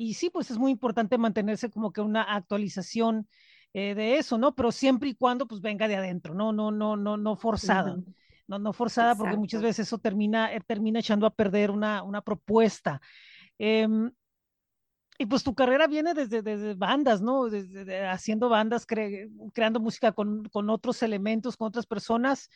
y 0.00 0.14
sí, 0.14 0.30
pues 0.30 0.50
es 0.50 0.56
muy 0.56 0.72
importante 0.72 1.18
mantenerse 1.18 1.68
como 1.68 1.92
que 1.92 2.00
una 2.00 2.22
actualización 2.22 3.28
de 3.74 4.16
eso, 4.16 4.38
¿no? 4.38 4.54
Pero 4.54 4.72
siempre 4.72 5.10
y 5.10 5.14
cuando 5.14 5.46
pues 5.46 5.60
venga 5.60 5.88
de 5.88 5.96
adentro, 5.96 6.32
no, 6.32 6.54
no, 6.54 6.70
no, 6.70 6.96
no, 6.96 7.18
no 7.18 7.36
forzada. 7.36 7.98
No, 8.48 8.58
no 8.58 8.72
forzada, 8.72 9.14
porque 9.14 9.36
muchas 9.36 9.60
veces 9.60 9.86
eso 9.86 9.98
termina, 9.98 10.50
termina 10.66 11.00
echando 11.00 11.26
a 11.26 11.34
perder 11.34 11.70
una, 11.70 12.02
una 12.02 12.22
propuesta. 12.22 12.98
Em, 13.58 14.10
y 15.18 15.26
pues 15.26 15.44
tu 15.44 15.54
carrera 15.54 15.86
viene 15.86 16.14
desde, 16.14 16.40
desde 16.40 16.72
bandas, 16.72 17.20
¿no? 17.20 17.50
Desde, 17.50 18.06
haciendo 18.06 18.48
bandas, 18.48 18.86
creando 18.86 19.80
música 19.80 20.12
con, 20.12 20.48
con, 20.48 20.70
otros 20.70 21.02
elementos, 21.02 21.58
con 21.58 21.68
otras 21.68 21.84
personas. 21.84 22.48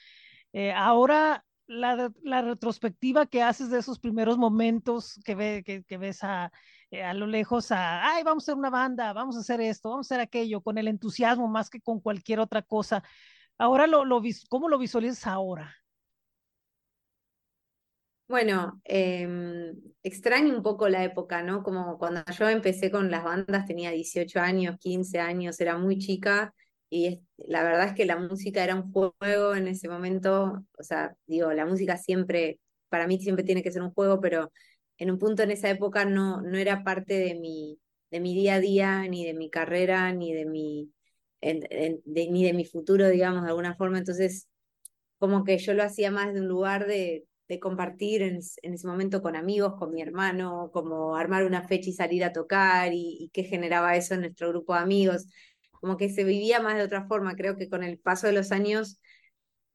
ahora 0.75 1.45
la, 1.67 2.11
la, 2.23 2.43
retrospectiva 2.43 3.27
que 3.27 3.43
haces 3.43 3.71
de 3.71 3.79
esos 3.79 3.99
primeros 3.99 4.39
momentos 4.39 5.21
que, 5.25 5.35
ve, 5.35 5.63
que, 5.65 5.85
que 5.85 5.99
ves 5.99 6.23
a, 6.23 6.47
eh, 6.47 6.53
a, 7.03 7.15
lo 7.15 7.27
lejos 7.27 7.73
a, 7.73 8.15
ay, 8.15 8.23
vamos 8.23 8.45
a 8.45 8.53
hacer 8.53 8.59
una 8.59 8.71
banda, 8.71 9.13
vamos 9.13 9.37
a 9.37 9.41
hacer 9.41 9.61
esto, 9.61 9.91
vamos 9.91 10.11
a 10.11 10.15
hacer 10.15 10.23
aquello, 10.23 10.61
con 10.61 10.79
el 10.79 10.89
entusiasmo 10.89 11.49
más 11.49 11.71
que 11.71 11.81
con 11.81 12.01
cualquier 12.01 12.41
otra 12.41 12.63
cosa. 12.63 13.03
Ahora, 13.59 13.87
lo, 13.87 14.05
lo, 14.05 14.23
¿cómo 14.49 14.69
lo 14.69 14.79
visualizas 14.79 15.27
ahora? 15.27 15.75
Bueno, 18.27 18.81
eh, 18.85 19.29
extraño 20.03 20.57
un 20.57 20.63
poco 20.63 20.89
la 20.89 21.05
época, 21.05 21.43
¿no? 21.43 21.63
Como 21.63 21.99
cuando 21.99 22.23
yo 22.39 22.49
empecé 22.49 22.91
con 22.91 23.11
las 23.11 23.23
bandas 23.23 23.67
tenía 23.67 23.91
18 23.91 24.41
años, 24.41 24.79
15 24.79 25.21
años, 25.21 25.61
era 25.61 25.77
muy 25.77 25.99
chica 25.99 26.55
y 26.89 27.23
la 27.37 27.63
verdad 27.63 27.89
es 27.89 27.95
que 27.95 28.07
la 28.07 28.17
música 28.17 28.65
era 28.65 28.77
un 28.77 28.93
juego 28.93 29.55
en 29.55 29.69
ese 29.69 29.89
momento, 29.89 30.65
o 30.79 30.83
sea, 30.83 31.15
digo, 31.27 31.53
la 31.53 31.67
música 31.67 31.97
siempre, 31.99 32.61
para 32.89 33.07
mí 33.07 33.19
siempre 33.19 33.45
tiene 33.45 33.63
que 33.63 33.73
ser 33.73 33.83
un 33.83 33.93
juego, 33.93 34.21
pero 34.21 34.51
en 34.99 35.11
un 35.11 35.19
punto 35.19 35.43
en 35.43 35.51
esa 35.51 35.71
época 35.71 36.05
no, 36.05 36.43
no 36.43 36.59
era 36.59 36.85
parte 36.85 37.15
de 37.15 37.35
mi, 37.35 37.79
de 38.11 38.21
mi 38.21 38.35
día 38.35 38.55
a 38.57 38.61
día, 38.61 39.03
ni 39.09 39.25
de 39.25 39.35
mi 39.35 39.51
carrera, 39.51 40.13
ni 40.13 40.33
de 40.33 40.47
mi, 40.47 40.93
ni 41.43 42.45
de 42.45 42.53
mi 42.53 42.65
futuro, 42.65 43.09
digamos, 43.09 43.43
de 43.43 43.49
alguna 43.49 43.75
forma, 43.77 43.99
entonces 43.99 44.49
como 45.19 45.45
que 45.45 45.59
yo 45.59 45.75
lo 45.75 45.83
hacía 45.83 46.11
más 46.11 46.35
de 46.35 46.41
un 46.41 46.49
lugar 46.49 46.87
de, 46.87 47.25
de 47.49 47.61
compartir 47.61 48.23
en, 48.23 48.39
ese 48.39 48.87
momento 48.87 49.23
con 49.23 49.37
amigos, 49.37 49.75
con 49.79 49.93
mi 49.93 50.03
hermano, 50.03 50.71
como 50.73 51.17
armar 51.17 51.45
una 51.45 51.67
fecha 51.67 51.91
y 51.91 51.93
salir 51.93 52.25
a 52.25 52.33
tocar 52.33 52.93
y, 52.93 53.17
y 53.21 53.31
qué 53.31 53.45
generaba 53.45 53.97
eso 53.97 54.15
en 54.15 54.21
nuestro 54.21 54.51
grupo 54.51 54.75
de 54.75 54.81
amigos 54.81 55.27
como 55.85 55.99
que 55.99 56.09
se 56.09 56.25
vivía 56.25 56.61
más 56.61 56.77
de 56.79 56.83
otra 56.83 57.07
forma. 57.07 57.37
Creo 57.37 57.59
que 57.59 57.69
con 57.69 57.83
el 57.85 57.99
paso 57.99 58.27
de 58.27 58.33
los 58.33 58.53
años, 58.53 58.99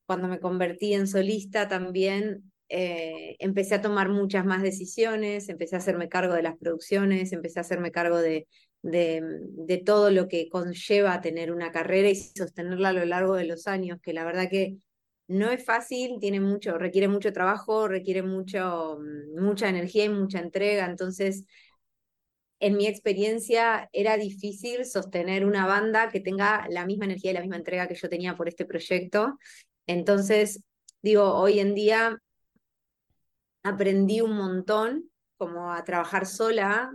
cuando 0.07 0.27
me 0.27 0.39
convertí 0.39 0.95
en 0.95 1.05
solista 1.05 1.67
también, 1.67 2.48
eh, 2.69 3.35
empecé 3.39 3.75
a 3.75 3.81
tomar 3.81 4.09
muchas 4.09 4.45
más 4.45 4.61
decisiones, 4.61 5.49
empecé 5.49 5.75
a 5.75 5.79
hacerme 5.79 6.09
cargo 6.09 6.33
de 6.33 6.43
las 6.43 6.57
producciones, 6.57 7.31
empecé 7.33 7.59
a 7.59 7.61
hacerme 7.61 7.91
cargo 7.91 8.17
de, 8.19 8.47
de, 8.81 9.21
de 9.51 9.77
todo 9.77 10.11
lo 10.11 10.27
que 10.27 10.49
conlleva 10.49 11.21
tener 11.21 11.51
una 11.51 11.71
carrera 11.71 12.09
y 12.09 12.15
sostenerla 12.15 12.89
a 12.89 12.93
lo 12.93 13.05
largo 13.05 13.35
de 13.35 13.45
los 13.45 13.67
años, 13.67 13.99
que 14.01 14.13
la 14.13 14.23
verdad 14.25 14.49
que 14.49 14.77
no 15.27 15.51
es 15.51 15.63
fácil, 15.63 16.17
tiene 16.19 16.39
mucho, 16.39 16.77
requiere 16.77 17.07
mucho 17.07 17.31
trabajo, 17.33 17.87
requiere 17.87 18.23
mucho, 18.23 18.99
mucha 19.37 19.69
energía 19.69 20.05
y 20.05 20.09
mucha 20.09 20.39
entrega, 20.39 20.85
entonces 20.85 21.45
en 22.59 22.75
mi 22.77 22.87
experiencia 22.87 23.89
era 23.93 24.17
difícil 24.17 24.85
sostener 24.85 25.45
una 25.45 25.65
banda 25.65 26.09
que 26.09 26.19
tenga 26.19 26.67
la 26.69 26.85
misma 26.85 27.05
energía 27.05 27.31
y 27.31 27.33
la 27.35 27.41
misma 27.41 27.55
entrega 27.57 27.87
que 27.87 27.95
yo 27.95 28.09
tenía 28.09 28.35
por 28.35 28.49
este 28.49 28.65
proyecto. 28.65 29.37
Entonces, 29.87 30.61
digo, 31.01 31.33
hoy 31.35 31.59
en 31.59 31.73
día 31.73 32.17
aprendí 33.69 34.21
un 34.21 34.35
montón 34.35 35.09
como 35.37 35.71
a 35.71 35.83
trabajar 35.83 36.25
sola 36.25 36.91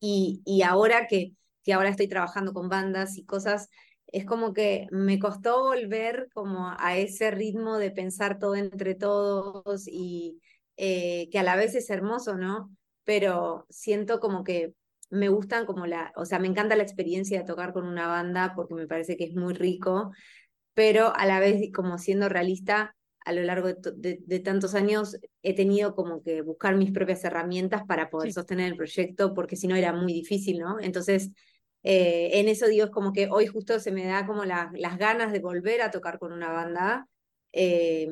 y, 0.00 0.42
y 0.44 0.62
ahora 0.62 1.06
que, 1.06 1.32
que 1.64 1.72
ahora 1.72 1.88
estoy 1.88 2.08
trabajando 2.08 2.52
con 2.52 2.68
bandas 2.68 3.16
y 3.16 3.24
cosas, 3.24 3.68
es 4.06 4.26
como 4.26 4.52
que 4.52 4.86
me 4.90 5.18
costó 5.18 5.62
volver 5.62 6.28
como 6.34 6.74
a 6.78 6.96
ese 6.98 7.30
ritmo 7.30 7.78
de 7.78 7.90
pensar 7.90 8.38
todo 8.38 8.54
entre 8.56 8.94
todos 8.94 9.88
y 9.88 10.40
eh, 10.76 11.28
que 11.30 11.38
a 11.38 11.42
la 11.42 11.56
vez 11.56 11.74
es 11.74 11.88
hermoso, 11.88 12.36
¿no? 12.36 12.70
pero 13.04 13.66
siento 13.68 14.20
como 14.20 14.44
que 14.44 14.74
me 15.10 15.28
gustan 15.28 15.66
como 15.66 15.86
la, 15.86 16.12
o 16.16 16.24
sea, 16.24 16.38
me 16.38 16.48
encanta 16.48 16.76
la 16.76 16.82
experiencia 16.82 17.40
de 17.40 17.46
tocar 17.46 17.72
con 17.72 17.86
una 17.86 18.08
banda 18.08 18.54
porque 18.54 18.74
me 18.74 18.86
parece 18.86 19.16
que 19.16 19.24
es 19.24 19.34
muy 19.34 19.54
rico, 19.54 20.10
pero 20.74 21.14
a 21.14 21.26
la 21.26 21.38
vez 21.40 21.70
como 21.74 21.98
siendo 21.98 22.28
realista, 22.28 22.96
a 23.24 23.32
lo 23.32 23.42
largo 23.42 23.68
de, 23.72 24.40
tantos 24.40 24.74
años 24.74 25.16
he 25.42 25.54
tenido 25.54 25.94
como 25.94 26.22
que 26.22 26.42
buscar 26.42 26.76
mis 26.76 26.92
propias 26.92 27.24
herramientas 27.24 27.82
para 27.86 28.10
poder 28.10 28.32
sostener 28.32 28.66
el 28.66 28.76
proyecto, 28.76 29.34
porque 29.34 29.56
si 29.56 29.68
no 29.68 29.76
era 29.76 29.92
muy 29.92 30.12
difícil, 30.12 30.58
¿no? 30.58 30.80
Entonces, 30.80 31.30
eh, 31.82 32.30
en 32.34 32.48
eso 32.48 32.66
digo, 32.66 32.86
es 32.86 32.90
como 32.90 33.12
que 33.12 33.28
hoy 33.30 33.46
justo 33.46 33.78
se 33.80 33.92
me 33.92 34.06
da 34.06 34.26
como 34.26 34.44
las 34.44 34.98
ganas 34.98 35.32
de 35.32 35.40
volver 35.40 35.82
a 35.82 35.90
tocar 35.90 36.18
con 36.18 36.32
una 36.32 36.52
banda. 36.52 37.08
Eh, 37.52 38.08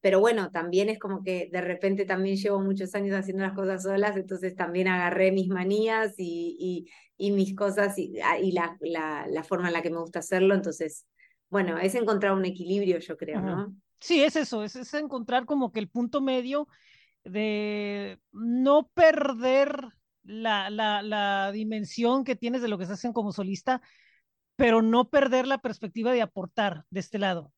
pero 0.00 0.20
bueno, 0.20 0.52
también 0.52 0.88
es 0.88 0.98
como 1.00 1.24
que 1.24 1.48
de 1.50 1.60
repente 1.60 2.04
también 2.04 2.36
llevo 2.36 2.60
muchos 2.60 2.94
años 2.94 3.16
haciendo 3.16 3.42
las 3.42 3.54
cosas 3.54 3.82
solas, 3.82 4.16
entonces 4.16 4.54
también 4.54 4.86
agarré 4.86 5.32
mis 5.32 5.48
manías 5.48 6.14
y, 6.18 6.86
y, 7.16 7.32
mis 7.32 7.56
cosas 7.56 7.98
y, 7.98 8.20
ah, 8.22 8.38
y 8.38 8.52
la, 8.52 8.76
la, 8.80 9.26
la, 9.28 9.42
forma 9.42 9.66
en 9.66 9.72
la 9.72 9.82
que 9.82 9.90
me 9.90 9.98
gusta 9.98 10.20
hacerlo, 10.20 10.54
entonces, 10.54 11.06
bueno, 11.48 11.78
es 11.78 11.94
encontrar 11.94 12.32
un 12.32 12.44
equilibrio, 12.44 12.98
yo 12.98 13.16
creo, 13.16 13.40
¿no? 13.40 13.76
Sí, 14.00 14.22
es 14.22 14.36
eso, 14.36 14.62
es, 14.62 14.76
es 14.76 14.92
encontrar 14.94 15.46
como 15.46 15.72
que 15.72 15.80
el 15.80 15.88
punto 15.88 16.20
medio 16.20 16.68
de 17.24 18.20
no 18.32 18.88
perder 18.94 19.88
la, 20.22 20.70
la, 20.70 21.02
la, 21.02 21.50
dimensión 21.52 22.24
que 22.24 22.36
tienes 22.36 22.62
de 22.62 22.68
lo 22.68 22.78
que 22.78 22.86
se 22.86 22.92
hacen 22.92 23.12
como 23.12 23.32
solista, 23.32 23.80
pero 24.56 24.82
no 24.82 25.08
perder 25.08 25.46
la 25.46 25.58
perspectiva 25.58 26.12
de 26.12 26.22
aportar 26.22 26.84
de 26.90 27.00
este 27.00 27.18
lado. 27.18 27.52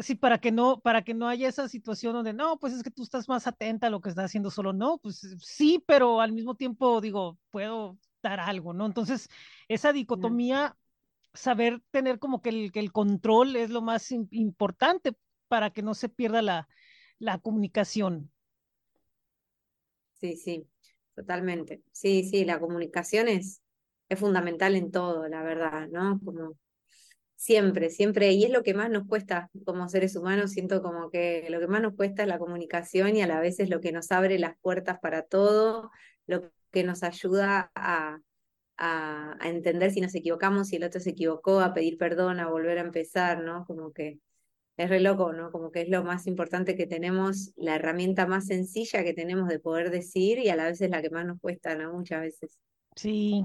Sí, 0.00 0.14
para 0.14 0.38
que 0.38 0.52
no, 0.52 0.80
para 0.80 1.02
que 1.02 1.12
no 1.12 1.28
haya 1.28 1.48
esa 1.48 1.68
situación 1.68 2.14
donde 2.14 2.32
no, 2.32 2.58
pues 2.58 2.72
es 2.72 2.82
que 2.82 2.90
tú 2.90 3.02
estás 3.02 3.28
más 3.28 3.46
atenta 3.46 3.88
a 3.88 3.90
lo 3.90 4.00
que 4.00 4.08
estás 4.08 4.26
haciendo 4.26 4.50
solo, 4.50 4.72
no, 4.72 4.98
pues 4.98 5.20
sí, 5.40 5.82
pero 5.86 6.20
al 6.20 6.32
mismo 6.32 6.54
tiempo 6.54 7.00
digo, 7.00 7.38
puedo 7.50 7.98
dar 8.22 8.40
algo, 8.40 8.72
¿no? 8.72 8.86
Entonces, 8.86 9.28
esa 9.68 9.92
dicotomía, 9.92 10.76
saber 11.34 11.82
tener 11.90 12.18
como 12.18 12.42
que 12.42 12.50
el, 12.50 12.72
que 12.72 12.80
el 12.80 12.92
control 12.92 13.56
es 13.56 13.70
lo 13.70 13.82
más 13.82 14.10
importante 14.12 15.12
para 15.48 15.70
que 15.70 15.82
no 15.82 15.94
se 15.94 16.08
pierda 16.08 16.42
la, 16.42 16.68
la 17.18 17.38
comunicación. 17.38 18.32
Sí, 20.14 20.36
sí, 20.36 20.68
totalmente. 21.14 21.82
Sí, 21.92 22.24
sí, 22.24 22.44
la 22.44 22.60
comunicación 22.60 23.28
es, 23.28 23.60
es 24.08 24.18
fundamental 24.18 24.76
en 24.76 24.90
todo, 24.90 25.26
la 25.28 25.42
verdad, 25.42 25.88
¿no? 25.88 26.20
Como 26.24 26.56
Siempre, 27.36 27.90
siempre, 27.90 28.32
y 28.32 28.44
es 28.44 28.50
lo 28.50 28.62
que 28.62 28.74
más 28.74 28.90
nos 28.90 29.06
cuesta 29.08 29.50
como 29.66 29.88
seres 29.88 30.16
humanos, 30.16 30.52
siento 30.52 30.82
como 30.82 31.10
que 31.10 31.46
lo 31.50 31.60
que 31.60 31.66
más 31.68 31.82
nos 31.82 31.94
cuesta 31.96 32.22
es 32.22 32.28
la 32.28 32.38
comunicación 32.38 33.16
y 33.16 33.22
a 33.22 33.26
la 33.26 33.40
vez 33.40 33.60
es 33.60 33.68
lo 33.70 33.80
que 33.80 33.92
nos 33.92 34.12
abre 34.12 34.38
las 34.38 34.56
puertas 34.60 34.98
para 35.00 35.22
todo, 35.22 35.90
lo 36.26 36.52
que 36.72 36.84
nos 36.84 37.02
ayuda 37.02 37.72
a, 37.74 38.20
a, 38.84 39.38
entender 39.44 39.92
si 39.92 40.00
nos 40.00 40.14
equivocamos, 40.14 40.68
si 40.68 40.76
el 40.76 40.84
otro 40.84 41.00
se 41.00 41.10
equivocó, 41.10 41.60
a 41.60 41.72
pedir 41.72 41.98
perdón, 41.98 42.40
a 42.40 42.48
volver 42.48 42.78
a 42.78 42.82
empezar, 42.82 43.42
¿no? 43.42 43.64
Como 43.64 43.92
que 43.92 44.18
es 44.76 44.90
re 44.90 45.00
loco, 45.00 45.32
¿no? 45.32 45.52
Como 45.52 45.70
que 45.70 45.82
es 45.82 45.88
lo 45.88 46.02
más 46.02 46.26
importante 46.26 46.74
que 46.74 46.86
tenemos, 46.86 47.52
la 47.56 47.76
herramienta 47.76 48.26
más 48.26 48.46
sencilla 48.46 49.04
que 49.04 49.14
tenemos 49.14 49.48
de 49.48 49.60
poder 49.60 49.90
decir 49.90 50.38
y 50.38 50.48
a 50.48 50.56
la 50.56 50.64
vez 50.64 50.80
es 50.80 50.90
la 50.90 51.00
que 51.00 51.10
más 51.10 51.24
nos 51.24 51.40
cuesta, 51.40 51.76
¿no? 51.76 51.92
Muchas 51.92 52.22
veces. 52.22 52.58
Sí. 52.96 53.44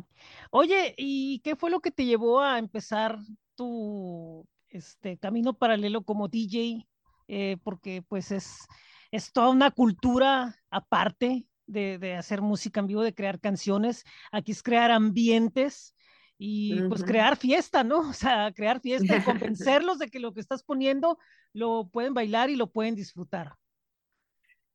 Oye, 0.50 0.96
¿y 0.98 1.40
qué 1.44 1.56
fue 1.56 1.70
lo 1.70 1.82
que 1.82 1.92
te 1.92 2.06
llevó 2.06 2.42
a 2.42 2.58
empezar 2.58 3.20
tu 3.56 4.48
este, 4.70 5.18
camino 5.18 5.54
paralelo 5.54 6.02
como 6.02 6.28
DJ, 6.30 6.88
eh, 7.28 7.58
porque 7.64 8.02
pues 8.02 8.32
es, 8.32 8.68
es 9.12 9.32
toda 9.32 9.50
una 9.50 9.70
cultura 9.70 10.56
aparte 10.72 11.46
de, 11.68 11.98
de, 11.98 12.16
hacer 12.16 12.42
música 12.42 12.80
en 12.80 12.88
vivo, 12.88 13.04
de 13.04 13.14
crear 13.14 13.40
canciones. 13.40 14.04
Aquí 14.32 14.52
es 14.52 14.64
crear 14.64 14.92
ambientes 14.92 15.94
y 16.38 16.82
pues 16.84 17.04
crear 17.04 17.36
fiesta, 17.36 17.84
¿no? 17.84 18.10
O 18.10 18.14
sea, 18.14 18.52
crear 18.54 18.80
fiesta 18.80 19.18
y 19.18 19.22
convencerlos 19.24 20.00
de 20.00 20.08
que 20.10 20.20
lo 20.20 20.34
que 20.34 20.40
estás 20.40 20.64
poniendo 20.64 21.18
lo 21.54 21.90
pueden 21.92 22.14
bailar 22.14 22.50
y 22.50 22.56
lo 22.56 22.72
pueden 22.72 22.96
disfrutar. 22.96 23.54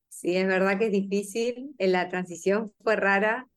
Sí, 0.08 0.37
es 0.37 0.46
verdad 0.46 0.78
que 0.78 0.87
es 0.87 0.92
difícil. 0.92 1.75
La 1.78 2.08
transición 2.08 2.72
fue 2.82 2.96
rara. 2.96 3.49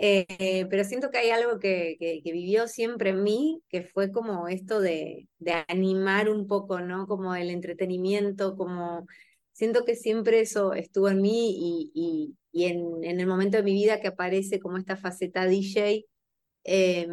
Eh, 0.00 0.66
pero 0.70 0.84
siento 0.84 1.10
que 1.10 1.18
hay 1.18 1.30
algo 1.30 1.58
que, 1.58 1.96
que, 1.98 2.32
vivió 2.32 2.68
siempre 2.68 3.10
en 3.10 3.24
mí, 3.24 3.64
que 3.68 3.82
fue 3.82 4.12
como 4.12 4.46
esto 4.46 4.80
de, 4.80 5.28
de, 5.40 5.64
animar 5.66 6.28
un 6.28 6.46
poco, 6.46 6.80
¿no? 6.80 7.08
Como 7.08 7.34
el 7.34 7.50
entretenimiento, 7.50 8.56
como 8.56 9.08
siento 9.52 9.84
que 9.84 9.96
siempre 9.96 10.38
eso 10.38 10.72
estuvo 10.72 11.08
en 11.08 11.20
mí 11.20 11.50
y, 11.58 11.90
y, 11.92 12.36
y 12.58 12.64
en, 12.64 13.04
en, 13.04 13.20
el 13.20 13.26
momento 13.26 13.56
de 13.56 13.62
mi 13.62 13.72
vida 13.72 14.00
que 14.00 14.08
aparece 14.08 14.58
como 14.58 14.78
esta 14.78 14.96
faceta 14.96 15.46
DJ, 15.46 16.06
eh, 16.64 17.08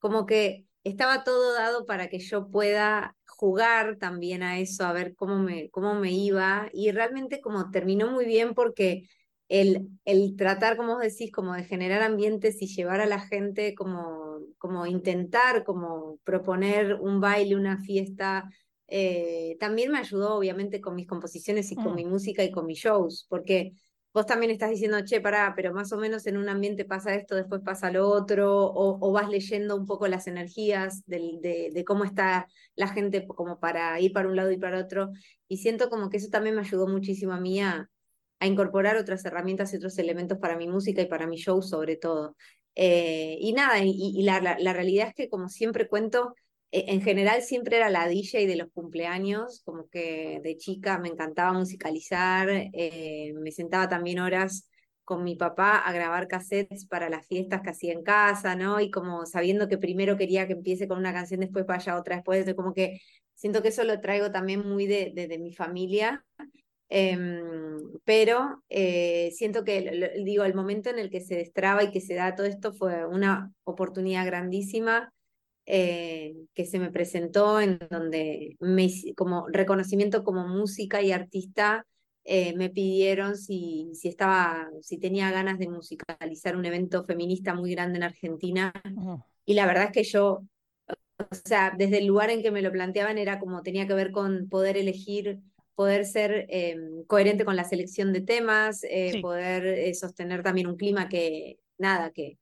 como 0.00 0.26
que 0.26 0.66
estaba 0.82 1.22
todo 1.22 1.54
dado 1.54 1.86
para 1.86 2.08
que 2.08 2.18
yo 2.18 2.50
pueda 2.50 3.16
jugar 3.26 3.96
también 3.98 4.42
a 4.42 4.58
eso, 4.58 4.84
a 4.84 4.92
ver 4.92 5.14
cómo 5.14 5.38
me, 5.38 5.70
cómo 5.70 5.94
me 5.94 6.12
iba. 6.12 6.68
Y 6.72 6.90
realmente 6.90 7.40
como 7.40 7.70
terminó 7.70 8.10
muy 8.10 8.24
bien 8.24 8.54
porque 8.54 9.08
el, 9.48 9.88
el 10.04 10.34
tratar, 10.36 10.76
como 10.76 10.94
vos 10.94 11.02
decís, 11.02 11.30
como 11.30 11.54
de 11.54 11.64
generar 11.64 12.02
ambientes 12.02 12.60
y 12.60 12.66
llevar 12.66 13.00
a 13.00 13.06
la 13.06 13.20
gente, 13.20 13.74
como, 13.74 14.40
como 14.58 14.84
intentar, 14.86 15.62
como 15.64 16.18
proponer 16.24 16.94
un 16.94 17.20
baile, 17.20 17.54
una 17.54 17.78
fiesta, 17.78 18.50
eh, 18.88 19.56
también 19.60 19.90
me 19.90 19.98
ayudó 19.98 20.36
obviamente 20.36 20.80
con 20.80 20.94
mis 20.94 21.06
composiciones 21.06 21.72
y 21.72 21.76
con 21.76 21.92
mm. 21.92 21.96
mi 21.96 22.04
música 22.04 22.44
y 22.44 22.50
con 22.50 22.66
mis 22.66 22.78
shows, 22.78 23.26
porque 23.28 23.72
vos 24.14 24.26
también 24.26 24.52
estás 24.52 24.70
diciendo, 24.70 25.00
che, 25.04 25.20
pará, 25.20 25.52
pero 25.56 25.74
más 25.74 25.92
o 25.92 25.96
menos 25.98 26.26
en 26.28 26.36
un 26.36 26.48
ambiente 26.48 26.84
pasa 26.84 27.14
esto, 27.16 27.34
después 27.34 27.62
pasa 27.62 27.90
lo 27.90 28.08
otro, 28.08 28.72
o, 28.72 29.12
vas 29.12 29.28
leyendo 29.28 29.76
un 29.76 29.86
poco 29.86 30.06
las 30.06 30.28
energías 30.28 31.02
de, 31.06 31.70
de, 31.72 31.84
cómo 31.84 32.04
está 32.04 32.46
la 32.76 32.88
gente 32.88 33.26
como 33.26 33.58
para 33.58 33.98
ir 34.00 34.12
para 34.12 34.28
un 34.28 34.36
lado 34.36 34.52
y 34.52 34.56
para 34.56 34.78
otro, 34.78 35.10
y 35.48 35.56
siento 35.58 35.90
como 35.90 36.10
que 36.10 36.18
eso 36.18 36.28
también 36.30 36.54
me 36.54 36.60
ayudó 36.62 36.86
muchísimo 36.86 37.32
a 37.32 37.40
mí 37.40 37.60
a, 37.60 37.88
incorporar 38.40 38.96
otras 38.98 39.24
herramientas 39.24 39.72
y 39.72 39.76
otros 39.78 39.96
elementos 39.98 40.36
para 40.38 40.56
mi 40.56 40.68
música 40.68 41.00
y 41.00 41.06
para 41.06 41.26
mi 41.26 41.36
show 41.38 41.62
sobre 41.62 41.96
todo. 41.96 42.36
Eh, 42.74 43.38
y 43.40 43.54
nada, 43.54 43.78
y, 43.82 44.22
la, 44.22 44.40
la 44.40 44.72
realidad 44.74 45.08
es 45.08 45.14
que 45.14 45.30
como 45.30 45.48
siempre 45.48 45.88
cuento, 45.88 46.34
en 46.74 47.02
general 47.02 47.42
siempre 47.42 47.76
era 47.76 47.88
la 47.88 48.08
DJ 48.08 48.48
de 48.48 48.56
los 48.56 48.68
cumpleaños, 48.72 49.62
como 49.64 49.88
que 49.88 50.40
de 50.42 50.56
chica 50.56 50.98
me 50.98 51.08
encantaba 51.08 51.52
musicalizar, 51.52 52.48
eh, 52.50 53.32
me 53.36 53.52
sentaba 53.52 53.88
también 53.88 54.18
horas 54.18 54.68
con 55.04 55.22
mi 55.22 55.36
papá 55.36 55.76
a 55.78 55.92
grabar 55.92 56.26
cassettes 56.26 56.86
para 56.86 57.08
las 57.08 57.26
fiestas 57.28 57.62
que 57.62 57.70
hacía 57.70 57.92
en 57.92 58.02
casa, 58.02 58.56
¿no? 58.56 58.80
Y 58.80 58.90
como 58.90 59.24
sabiendo 59.24 59.68
que 59.68 59.78
primero 59.78 60.16
quería 60.16 60.48
que 60.48 60.54
empiece 60.54 60.88
con 60.88 60.98
una 60.98 61.12
canción, 61.12 61.40
después 61.40 61.64
vaya 61.64 61.96
otra, 61.96 62.16
después, 62.16 62.44
de 62.44 62.56
como 62.56 62.74
que 62.74 63.00
siento 63.34 63.62
que 63.62 63.68
eso 63.68 63.84
lo 63.84 64.00
traigo 64.00 64.32
también 64.32 64.66
muy 64.66 64.86
de, 64.86 65.12
de, 65.14 65.38
mi 65.38 65.52
familia, 65.52 66.24
em, 66.88 67.78
pero 68.04 68.64
eh, 68.68 69.30
siento 69.32 69.62
que, 69.64 70.10
digo, 70.24 70.44
el 70.44 70.54
momento 70.54 70.90
en 70.90 70.98
el 70.98 71.10
que 71.10 71.20
se 71.20 71.36
destraba 71.36 71.84
y 71.84 71.92
que 71.92 72.00
se 72.00 72.14
da 72.14 72.34
todo 72.34 72.46
esto 72.46 72.72
fue 72.72 73.06
una 73.06 73.52
oportunidad 73.64 74.26
grandísima 74.26 75.13
eh, 75.66 76.34
que 76.52 76.66
se 76.66 76.78
me 76.78 76.90
presentó 76.90 77.58
en 77.58 77.78
donde 77.90 78.56
me, 78.60 78.88
como 79.16 79.46
reconocimiento 79.48 80.22
como 80.22 80.46
música 80.46 81.00
y 81.00 81.10
artista 81.10 81.86
eh, 82.24 82.54
me 82.54 82.68
pidieron 82.68 83.36
si, 83.36 83.90
si, 83.94 84.08
estaba, 84.08 84.68
si 84.82 84.98
tenía 84.98 85.30
ganas 85.30 85.58
de 85.58 85.68
musicalizar 85.68 86.56
un 86.56 86.66
evento 86.66 87.04
feminista 87.04 87.54
muy 87.54 87.70
grande 87.72 87.96
en 87.96 88.02
Argentina. 88.02 88.72
Y 89.46 89.54
la 89.54 89.66
verdad 89.66 89.84
es 89.84 89.92
que 89.92 90.04
yo, 90.04 90.42
o 90.86 91.34
sea, 91.34 91.74
desde 91.76 91.98
el 91.98 92.06
lugar 92.06 92.30
en 92.30 92.42
que 92.42 92.50
me 92.50 92.62
lo 92.62 92.70
planteaban 92.70 93.16
era 93.16 93.38
como 93.38 93.62
tenía 93.62 93.86
que 93.86 93.94
ver 93.94 94.10
con 94.10 94.48
poder 94.50 94.76
elegir, 94.76 95.40
poder 95.74 96.04
ser 96.04 96.46
em, 96.50 97.04
coherente 97.06 97.44
con 97.44 97.56
la 97.56 97.64
selección 97.64 98.12
de 98.12 98.20
temas, 98.20 98.84
eh, 98.84 99.20
poder 99.22 99.94
sostener 99.94 100.42
también 100.42 100.66
un 100.66 100.76
clima 100.76 101.08
que, 101.08 101.58
nada, 101.78 102.10
que, 102.10 102.38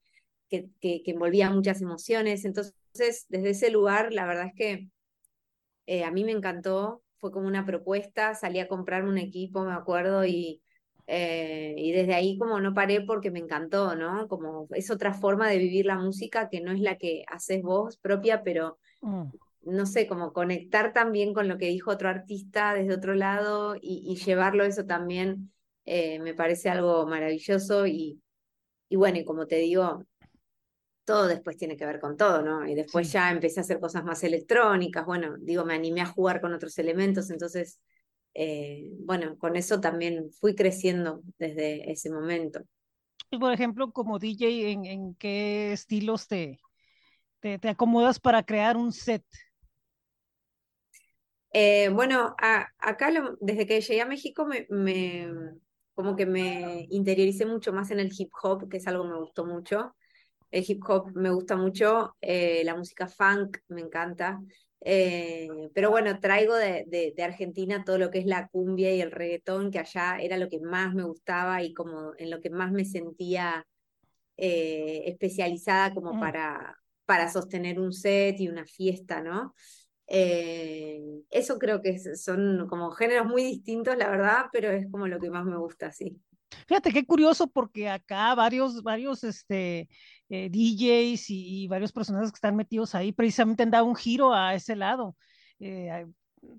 que, 0.53 0.69
que, 0.81 1.03
que 1.03 1.11
envolvía 1.13 1.51
muchas 1.51 1.81
emociones. 1.81 2.45
Entonces, 2.45 2.75
entonces, 2.95 3.27
desde 3.31 3.51
ese 3.51 3.71
lugar, 3.71 4.13
la 4.13 4.27
verdad 4.27 4.47
es 4.49 4.55
que 4.55 4.89
eh, 5.87 6.05
a 6.05 6.11
mí 6.11 6.25
me 6.25 6.33
encantó, 6.33 7.03
fue 7.17 7.33
como 7.33 7.47
una 7.47 7.65
propuesta, 7.65 8.35
salí 8.35 8.59
a 8.59 8.69
comprar 8.69 9.05
un 9.05 9.17
equipo, 9.17 9.65
me 9.65 9.73
acuerdo, 9.73 10.27
y, 10.27 10.63
eh, 11.07 11.75
y 11.79 11.93
desde 11.93 12.15
ahí 12.15 12.37
como 12.37 12.61
no 12.61 12.75
paré 12.75 13.01
porque 13.01 13.31
me 13.31 13.39
encantó, 13.39 13.97
¿no? 13.97 14.29
Como 14.29 14.69
es 14.73 14.91
otra 14.91 15.15
forma 15.15 15.49
de 15.49 15.59
vivir 15.59 15.87
la 15.87 15.97
música 15.97 16.51
que 16.51 16.61
no 16.61 16.71
es 16.71 16.81
la 16.81 16.99
que 16.99 17.25
haces 17.29 17.63
vos 17.63 17.97
propia, 17.97 18.43
pero 18.43 18.79
mm. 19.01 19.25
no 19.63 19.87
sé, 19.87 20.07
como 20.07 20.35
conectar 20.35 20.93
también 20.93 21.33
con 21.33 21.49
lo 21.49 21.57
que 21.57 21.69
dijo 21.69 21.91
otro 21.91 22.11
artista 22.11 22.75
desde 22.75 22.95
otro 22.95 23.15
lado 23.15 23.75
y, 23.81 24.17
llevarlo 24.17 24.65
eso 24.65 24.85
también 24.85 25.51
eh, 25.87 26.19
me 26.19 26.35
parece 26.35 26.69
algo 26.69 27.07
maravilloso 27.07 27.87
y, 27.87 28.21
y 28.91 28.97
bueno, 28.97 29.19
y 29.19 29.25
como 29.25 29.47
te 29.47 29.57
digo, 29.57 30.05
todo 31.05 31.27
después 31.27 31.57
tiene 31.57 31.77
que 31.77 31.87
ver 31.87 32.01
con 32.01 32.17
todo, 32.17 32.43
¿no? 32.43 32.67
Y 32.67 32.75
después 32.75 33.11
ya 33.11 33.31
empecé 33.31 33.61
a 33.61 33.63
hacer 33.63 33.81
cosas 33.81 34.05
más 34.05 34.23
electrónicas, 34.23 35.05
bueno, 35.05 35.37
digo, 35.39 35.65
me 35.65 35.75
animé 35.75 36.01
a 36.01 36.07
jugar 36.07 36.41
con 36.41 36.53
otros 36.55 36.79
elementos, 36.79 37.31
entonces, 37.31 37.81
eh, 38.35 38.91
bueno, 39.01 39.37
con 39.39 39.57
eso 39.57 39.81
también 39.81 40.31
fui 40.33 40.55
creciendo 40.55 41.23
desde 41.39 41.91
ese 41.91 42.11
momento. 42.11 42.63
Y 43.31 43.39
por 43.39 43.53
ejemplo, 43.53 43.93
como 43.93 44.19
DJ, 44.19 44.71
¿en, 44.71 45.15
qué 45.15 45.73
estilos 45.73 46.29
te, 46.29 46.61
te, 47.41 47.69
acomodas 47.69 48.21
para 48.21 48.43
crear 48.43 48.77
un 48.77 48.93
set? 48.93 49.25
Eh, 51.55 51.89
bueno, 51.91 52.35
acá 52.39 53.11
desde 53.41 53.67
que 53.67 53.81
llegué 53.81 54.01
a 54.01 54.07
México 54.07 54.47
me, 54.47 55.29
como 55.95 56.17
que 56.17 56.27
me 56.27 56.87
interioricé 56.91 57.45
mucho 57.45 57.73
más 57.73 57.91
en 57.91 58.01
el 58.01 58.11
hip 58.17 58.31
hop, 58.43 58.69
que 58.69 58.79
es 58.79 58.87
algo 58.87 59.05
que 59.05 59.11
me 59.11 59.19
gustó 59.19 59.45
mucho 59.45 59.95
el 60.53 60.65
hip 60.69 60.83
hop 60.87 61.11
me 61.15 61.31
gusta 61.31 61.57
mucho, 61.57 62.15
eh, 62.21 62.63
la 62.65 62.77
música 62.77 63.09
funk 63.09 63.59
me 63.69 63.81
encanta, 63.81 64.39
eh, 64.85 65.49
pero 65.75 65.91
bueno, 65.91 66.21
traigo 66.21 66.55
de, 66.55 66.85
de, 67.17 67.23
Argentina 67.23 67.85
todo 67.85 67.99
lo 67.99 68.11
que 68.11 68.19
es 68.19 68.27
la 68.27 68.49
cumbia 68.49 68.95
y 68.95 69.01
el 69.01 69.11
reggaetón, 69.11 69.71
que 69.71 69.79
allá 69.79 70.19
era 70.19 70.37
lo 70.37 70.51
que 70.51 70.61
más 70.61 70.95
me 70.95 71.05
gustaba 71.05 71.63
y 71.63 71.73
como 71.73 72.13
en 72.19 72.31
lo 72.31 72.41
que 72.41 72.51
más 72.51 72.71
me 72.71 72.85
sentía 72.85 73.67
eh, 74.37 75.05
especializada 75.07 75.95
como 75.95 76.13
mm. 76.15 76.21
para, 76.21 76.77
para 77.07 77.31
sostener 77.31 77.81
un 77.81 77.93
set 77.93 78.39
y 78.39 78.49
una 78.49 78.67
fiesta, 78.67 79.21
¿no? 79.21 79.55
eso 80.15 81.59
creo 81.59 81.81
que 81.81 81.99
son 81.99 82.67
como 82.69 82.91
géneros 82.91 83.27
muy 83.27 83.45
distintos, 83.45 83.97
la 83.97 84.11
verdad, 84.11 84.47
pero 84.53 84.71
es 84.71 84.87
como 84.91 85.07
lo 85.07 85.19
que 85.19 85.31
más 85.31 85.47
me 85.47 85.57
gusta, 85.57 85.91
sí. 85.91 86.21
Fíjate 86.67 86.93
qué 86.93 87.05
curioso 87.05 87.49
porque 87.49 87.89
acá 87.89 88.35
varios, 88.35 88.83
varios 88.83 89.25
este, 89.25 89.89
eh, 90.35 90.49
DJs 90.49 91.29
y, 91.29 91.69
varios 91.69 91.93
personajes 91.93 92.31
que 92.31 92.37
están 92.37 92.57
metidos 92.57 92.95
ahí 92.95 93.13
precisamente 93.13 93.65
han 93.65 93.71
dado 93.71 93.85
un 93.85 93.95
giro 93.95 94.33
a 94.33 94.55
ese 94.55 94.77
lado. 94.77 95.15
Eh, 95.61 96.07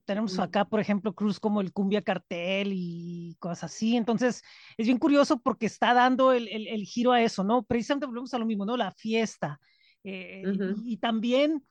tenemos 0.05 0.38
acá, 0.38 0.63
por 0.65 0.79
ejemplo, 0.79 1.13
Cruz 1.13 1.39
como 1.39 1.59
el 1.59 1.73
Cumbia 1.73 2.03
Cartel 2.03 2.69
y 2.71 3.36
cosas 3.39 3.63
así. 3.63 3.97
Entonces, 3.97 4.43
es 4.77 4.86
bien 4.86 4.99
curioso 4.99 5.39
porque 5.39 5.65
está 5.65 5.95
dando 5.95 6.33
el, 6.33 6.47
el, 6.49 6.86
giro 6.86 7.13
a 7.13 7.23
eso, 7.23 7.43
¿no? 7.43 7.63
Precisamente 7.63 8.05
volvemos 8.05 8.31
a 8.36 8.38
lo 8.38 8.45
mismo, 8.45 8.63
¿no? 8.63 8.77
La 8.77 8.91
fiesta. 8.91 9.59
Eh, 10.03 10.43
y, 10.86 10.97
también 10.97 11.65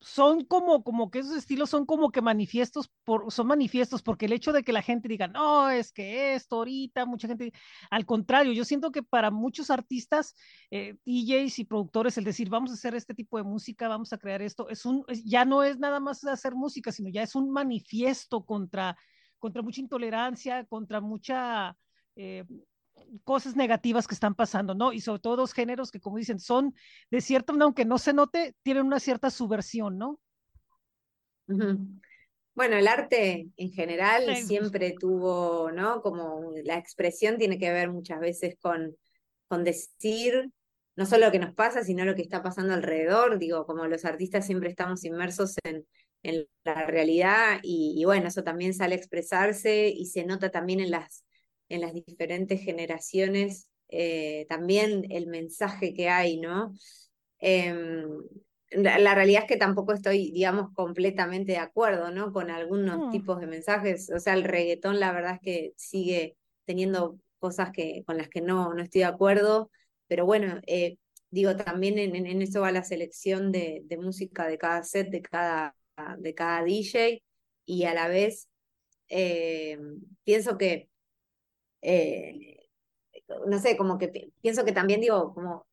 son 0.00 0.44
como, 0.44 0.84
como 0.84 1.10
que 1.10 1.20
esos 1.20 1.36
estilos 1.36 1.70
son 1.70 1.86
como 1.86 2.10
que 2.10 2.20
manifiestos, 2.20 2.90
por, 3.04 3.32
son 3.32 3.46
manifiestos, 3.46 4.02
porque 4.02 4.26
el 4.26 4.32
hecho 4.32 4.52
de 4.52 4.62
que 4.62 4.72
la 4.72 4.82
gente 4.82 5.08
diga, 5.08 5.26
no, 5.26 5.70
es 5.70 5.92
que 5.92 6.34
esto 6.34 6.56
ahorita, 6.56 7.06
mucha 7.06 7.28
gente, 7.28 7.52
al 7.90 8.06
contrario, 8.06 8.52
yo 8.52 8.64
siento 8.64 8.92
que 8.92 9.02
para 9.02 9.30
muchos 9.30 9.70
artistas, 9.70 10.34
eh, 10.70 10.96
DJs 11.04 11.58
y 11.60 11.64
productores, 11.64 12.18
el 12.18 12.24
decir, 12.24 12.48
vamos 12.48 12.70
a 12.70 12.74
hacer 12.74 12.94
este 12.94 13.14
tipo 13.14 13.38
de 13.38 13.44
música, 13.44 13.88
vamos 13.88 14.12
a 14.12 14.18
crear 14.18 14.42
esto, 14.42 14.68
es 14.68 14.84
un, 14.84 15.04
ya 15.24 15.44
no 15.44 15.62
es 15.62 15.78
nada 15.78 16.00
más 16.00 16.24
hacer 16.24 16.54
música, 16.54 16.92
sino 16.92 17.08
ya 17.08 17.22
es 17.22 17.34
un 17.34 17.50
manifiesto 17.50 18.44
contra, 18.44 18.96
contra 19.38 19.62
mucha 19.62 19.80
intolerancia, 19.80 20.64
contra 20.66 21.00
mucha... 21.00 21.76
Eh, 22.16 22.44
cosas 23.24 23.56
negativas 23.56 24.06
que 24.06 24.14
están 24.14 24.34
pasando, 24.34 24.74
¿no? 24.74 24.92
Y 24.92 25.00
sobre 25.00 25.20
todo 25.20 25.36
dos 25.36 25.52
géneros 25.52 25.90
que, 25.90 26.00
como 26.00 26.16
dicen, 26.16 26.38
son 26.38 26.74
de 27.10 27.20
cierto, 27.20 27.54
aunque 27.60 27.84
no 27.84 27.98
se 27.98 28.12
note, 28.12 28.54
tienen 28.62 28.86
una 28.86 29.00
cierta 29.00 29.30
subversión, 29.30 29.98
¿no? 29.98 30.20
Bueno, 32.54 32.76
el 32.76 32.88
arte 32.88 33.48
en 33.56 33.70
general 33.70 34.34
siempre 34.36 34.94
tuvo, 34.98 35.70
¿no? 35.72 36.00
Como 36.02 36.52
la 36.64 36.78
expresión 36.78 37.38
tiene 37.38 37.58
que 37.58 37.70
ver 37.70 37.90
muchas 37.90 38.18
veces 38.18 38.56
con, 38.60 38.96
con 39.46 39.62
decir 39.62 40.50
no 40.96 41.04
solo 41.04 41.26
lo 41.26 41.32
que 41.32 41.38
nos 41.38 41.54
pasa, 41.54 41.84
sino 41.84 42.06
lo 42.06 42.14
que 42.14 42.22
está 42.22 42.42
pasando 42.42 42.72
alrededor. 42.72 43.38
Digo, 43.38 43.66
como 43.66 43.86
los 43.86 44.06
artistas 44.06 44.46
siempre 44.46 44.70
estamos 44.70 45.04
inmersos 45.04 45.56
en, 45.64 45.86
en 46.22 46.48
la 46.64 46.86
realidad 46.86 47.60
y, 47.62 47.94
y, 47.98 48.04
bueno, 48.06 48.28
eso 48.28 48.42
también 48.42 48.72
sale 48.72 48.94
a 48.94 48.98
expresarse 48.98 49.88
y 49.88 50.06
se 50.06 50.24
nota 50.24 50.50
también 50.50 50.80
en 50.80 50.90
las 50.90 51.25
en 51.68 51.80
las 51.80 51.92
diferentes 51.92 52.62
generaciones 52.62 53.68
eh, 53.88 54.46
también 54.48 55.06
el 55.10 55.26
mensaje 55.26 55.94
que 55.94 56.08
hay, 56.08 56.38
¿no? 56.38 56.74
Em, 57.38 58.08
la, 58.70 59.14
realidad 59.14 59.42
es 59.42 59.48
que 59.48 59.56
tampoco 59.56 59.92
estoy, 59.92 60.32
digamos, 60.32 60.72
completamente 60.74 61.52
de 61.52 61.58
acuerdo, 61.58 62.10
¿no? 62.10 62.32
Con 62.32 62.50
algunos 62.50 63.08
mm. 63.08 63.10
tipos 63.12 63.40
de 63.40 63.46
mensajes. 63.46 64.10
O 64.10 64.18
sea, 64.18 64.34
el 64.34 64.44
reggaetón, 64.44 64.98
la 64.98 65.12
verdad 65.12 65.34
es 65.34 65.40
que 65.40 65.72
sigue 65.76 66.36
teniendo 66.64 67.18
cosas 67.38 67.70
que, 67.70 68.02
con 68.06 68.16
las 68.16 68.28
que 68.28 68.40
no, 68.40 68.74
no 68.74 68.82
estoy 68.82 69.00
de 69.00 69.04
acuerdo, 69.06 69.70
pero 70.08 70.26
bueno, 70.26 70.60
eh, 70.66 70.98
digo, 71.30 71.54
también 71.56 71.98
en, 71.98 72.42
eso 72.42 72.60
va 72.60 72.72
la 72.72 72.84
selección 72.84 73.52
de, 73.52 73.82
de, 73.84 73.98
música 73.98 74.48
de 74.48 74.58
cada 74.58 74.82
set, 74.82 75.10
de 75.10 75.22
cada, 75.22 75.76
de 76.18 76.34
cada 76.34 76.64
DJ, 76.64 77.22
y 77.66 77.84
a 77.84 77.94
la 77.94 78.08
vez 78.08 78.48
eh, 79.08 79.78
pienso 80.24 80.58
que 80.58 80.88
eh, 81.86 82.68
no 83.46 83.58
sé, 83.60 83.76
como 83.76 83.96
que 83.98 84.32
pienso 84.40 84.64
que 84.64 84.72
también 84.72 85.00
digo, 85.00 85.32
como 85.34 85.66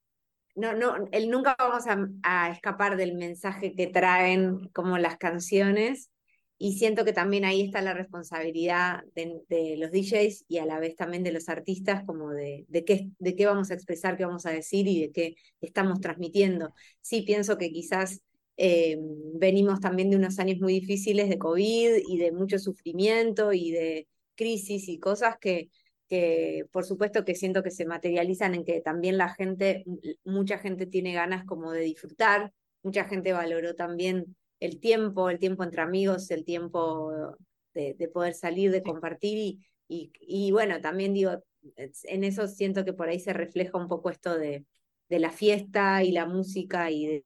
no, 0.56 0.73
no, 0.73 1.10
el, 1.12 1.30
nunca 1.32 1.56
vamos 1.58 1.86
a, 2.23 2.52
escapar 2.52 2.97
del 2.97 3.15
mensaje 3.15 3.73
que 3.76 3.88
traen 3.88 4.69
como 4.69 4.99
las 4.99 5.17
canciones 5.17 6.12
y 6.60 6.78
siento 6.78 7.04
que 7.04 7.13
también 7.13 7.45
ahí 7.45 7.62
está 7.62 7.82
la 7.82 7.95
responsabilidad 7.95 9.02
de, 9.15 9.76
los 9.78 9.91
DJs 9.91 10.45
y 10.47 10.60
a 10.60 10.65
la 10.65 10.80
vez 10.80 10.95
también 10.95 11.23
de 11.23 11.32
los 11.32 11.49
artistas 11.49 12.04
como 12.06 12.30
de, 12.30 12.65
de, 12.69 12.86
qué, 12.86 13.10
de 13.17 13.36
qué 13.36 13.47
vamos 13.47 13.71
a 13.71 13.73
expresar, 13.73 14.15
qué 14.15 14.26
vamos 14.26 14.45
a 14.45 14.52
decir 14.52 14.88
y 14.88 15.02
de 15.02 15.12
qué 15.12 15.36
estamos 15.62 15.99
transmitiendo. 15.99 16.73
Sí, 17.02 17.23
pienso 17.23 17.58
que 17.58 17.71
quizás 17.71 18.21
eh, 18.58 18.97
venimos 19.34 19.80
también 19.80 20.12
de 20.12 20.17
unos 20.17 20.38
años 20.38 20.60
muy 20.60 20.80
difíciles 20.80 21.28
de 21.28 21.39
COVID 21.39 22.04
y 22.08 22.17
de 22.17 22.32
mucho 22.32 22.60
sufrimiento 22.60 23.52
y 23.52 23.71
de 23.71 24.08
crisis 24.36 24.88
y 24.89 24.99
cosas 24.99 25.38
que, 25.41 25.69
que 26.07 26.65
por 26.71 26.85
supuesto 26.85 27.25
que 27.25 27.35
siento 27.35 27.63
que 27.63 27.71
se 27.71 27.85
materializan 27.85 28.55
en 28.55 28.65
que 28.65 28.81
también 28.81 29.17
la 29.17 29.29
gente, 29.29 29.85
mucha 30.23 30.57
gente 30.59 30.85
tiene 30.85 31.13
ganas 31.13 31.45
como 31.45 31.71
de 31.71 31.81
disfrutar, 31.81 32.53
mucha 32.83 33.05
gente 33.05 33.33
valoró 33.33 33.75
también 33.75 34.35
el 34.59 34.79
tiempo, 34.79 35.29
el 35.29 35.39
tiempo 35.39 35.63
entre 35.63 35.81
amigos, 35.81 36.29
el 36.31 36.45
tiempo 36.45 37.35
de, 37.73 38.09
poder 38.13 38.33
salir, 38.33 38.71
de 38.71 38.83
compartir 38.83 39.37
y, 39.37 39.59
y, 39.87 40.11
y, 40.21 40.51
bueno, 40.51 40.79
también 40.81 41.13
digo, 41.13 41.43
en 41.75 42.23
eso 42.23 42.47
siento 42.47 42.85
que 42.85 42.93
por 42.93 43.09
ahí 43.09 43.19
se 43.19 43.33
refleja 43.33 43.77
un 43.77 43.87
poco 43.87 44.09
esto 44.09 44.37
de, 44.37 44.65
de 45.09 45.19
la 45.19 45.31
fiesta 45.31 46.03
y 46.03 46.11
la 46.11 46.25
música 46.25 46.91
y, 46.91 47.23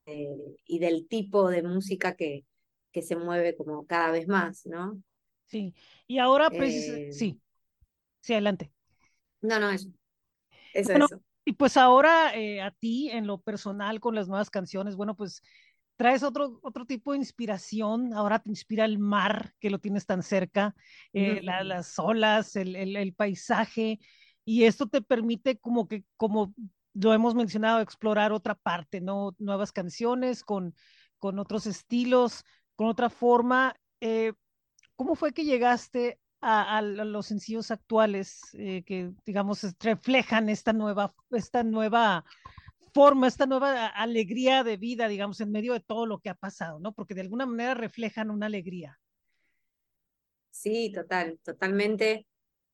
y 0.66 0.80
del 0.80 1.08
tipo 1.08 1.50
de 1.50 1.64
música 1.64 2.16
que, 2.16 2.46
que 2.92 3.02
se 3.02 3.16
mueve 3.16 3.56
como 3.56 3.86
cada 3.86 4.12
vez 4.12 4.28
más, 4.28 4.66
¿no? 4.66 5.02
Sí, 5.46 5.74
y 6.08 6.18
ahora, 6.18 6.50
pues, 6.50 7.16
sí, 7.16 7.40
sí, 8.28 8.34
adelante. 8.34 8.72
No, 9.42 9.58
no, 9.58 9.72
eso. 9.72 9.90
Eso, 10.74 10.92
eso. 10.94 11.22
Y 11.46 11.54
pues 11.54 11.78
ahora 11.78 12.36
eh, 12.36 12.62
a 12.62 12.72
ti, 12.72 13.10
en 13.10 13.26
lo 13.26 13.40
personal, 13.40 14.02
con 14.02 14.16
las 14.16 14.28
nuevas 14.28 14.50
canciones, 14.50 14.98
bueno, 14.98 15.16
pues 15.16 15.42
traes 15.96 16.22
otro, 16.22 16.60
otro 16.62 16.86
tipo 16.86 17.14
de 17.14 17.20
inspiración. 17.20 18.14
Ahora 18.14 18.40
te 18.40 18.50
inspira 18.50 18.84
el 18.84 19.00
mar, 19.00 19.54
que 19.62 19.70
lo 19.70 19.80
tienes 19.80 20.06
tan 20.06 20.24
cerca, 20.24 20.76
eh, 21.14 21.40
las 21.42 21.98
olas, 22.00 22.58
el, 22.58 22.76
el, 22.76 22.98
el, 22.98 23.14
paisaje. 23.14 23.98
Y 24.44 24.66
esto 24.66 24.88
te 24.88 25.02
permite 25.02 25.58
como 25.58 25.88
que, 25.88 26.04
como 26.18 26.54
lo 26.94 27.14
hemos 27.14 27.34
mencionado, 27.34 27.80
explorar 27.80 28.34
otra 28.34 28.56
parte, 28.56 29.00
¿no? 29.00 29.34
Nuevas 29.40 29.72
canciones 29.72 30.44
con, 30.44 30.76
con 31.18 31.40
otros 31.40 31.66
estilos, 31.66 32.44
con 32.76 32.88
otra 32.88 33.10
forma. 33.10 33.74
Eh, 34.02 34.34
¿Cómo 34.98 35.16
fue 35.16 35.32
que 35.32 35.46
llegaste 35.46 36.20
a, 36.42 36.82
los 36.82 37.26
sencillos 37.26 37.72
actuales 37.72 38.42
eh, 38.54 38.84
que, 38.84 39.12
digamos, 39.26 39.62
reflejan 39.80 40.50
esta 40.50 40.74
nueva, 40.74 41.14
esta 41.32 41.64
nueva 41.64 42.26
forma, 42.94 43.28
esta 43.28 43.46
nueva 43.46 43.88
alegría 43.88 44.64
de 44.64 44.78
vida, 44.78 45.08
digamos, 45.08 45.42
en 45.42 45.52
medio 45.52 45.74
de 45.74 45.80
todo 45.80 46.06
lo 46.06 46.20
que 46.20 46.30
ha 46.30 46.36
pasado, 46.36 46.80
¿no? 46.80 46.94
Porque 46.94 47.16
de 47.16 47.22
alguna 47.22 47.46
manera 47.46 47.74
reflejan 47.74 48.32
una 48.32 48.48
alegría. 48.48 49.00
Sí, 50.52 50.92
total, 50.92 51.40
totalmente. 51.44 52.26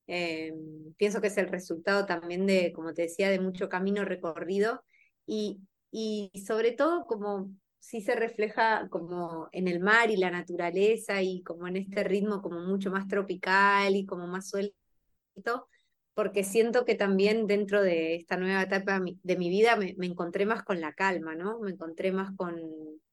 Eh, 0.08 0.54
pienso 0.97 1.21
que 1.21 1.28
es 1.28 1.38
el 1.38 1.47
resultado 1.47 2.06
también 2.06 2.45
de, 2.45 2.73
como 2.73 2.93
te 2.93 3.04
decía, 3.04 3.30
de 3.30 3.39
mucho 3.39 3.69
camino 3.69 4.06
recorrido 4.06 4.84
y, 5.26 5.62
y 5.91 6.32
sobre 6.45 6.71
todo 6.71 7.06
como 7.06 7.52
sí 7.84 8.00
se 8.00 8.15
refleja 8.15 8.88
como 8.89 9.50
en 9.52 9.67
el 9.67 9.82
mar 9.82 10.10
y 10.10 10.15
la 10.15 10.32
naturaleza 10.32 11.22
y 11.22 11.43
como 11.43 11.67
en 11.67 11.76
este 11.76 12.06
ritmo 12.06 12.41
como 12.41 12.62
mucho 12.62 12.89
más 12.91 13.10
tropical 13.10 13.93
y 13.98 14.06
como 14.06 14.26
más 14.26 14.50
suelto, 14.50 15.67
porque 16.13 16.46
siento 16.46 16.86
que 16.86 16.96
también 16.96 17.46
dentro 17.46 17.82
de 17.82 18.15
esta 18.15 18.38
nueva 18.38 18.63
etapa 18.63 19.02
de 19.24 19.38
mi 19.38 19.50
vida 19.50 19.76
me, 19.76 19.96
encontré 20.00 20.46
más 20.46 20.63
con 20.63 20.80
la 20.80 20.93
calma, 20.93 21.36
¿no? 21.36 21.60
Me 21.60 21.72
encontré 21.72 22.13
más 22.13 22.32
con, 22.38 22.56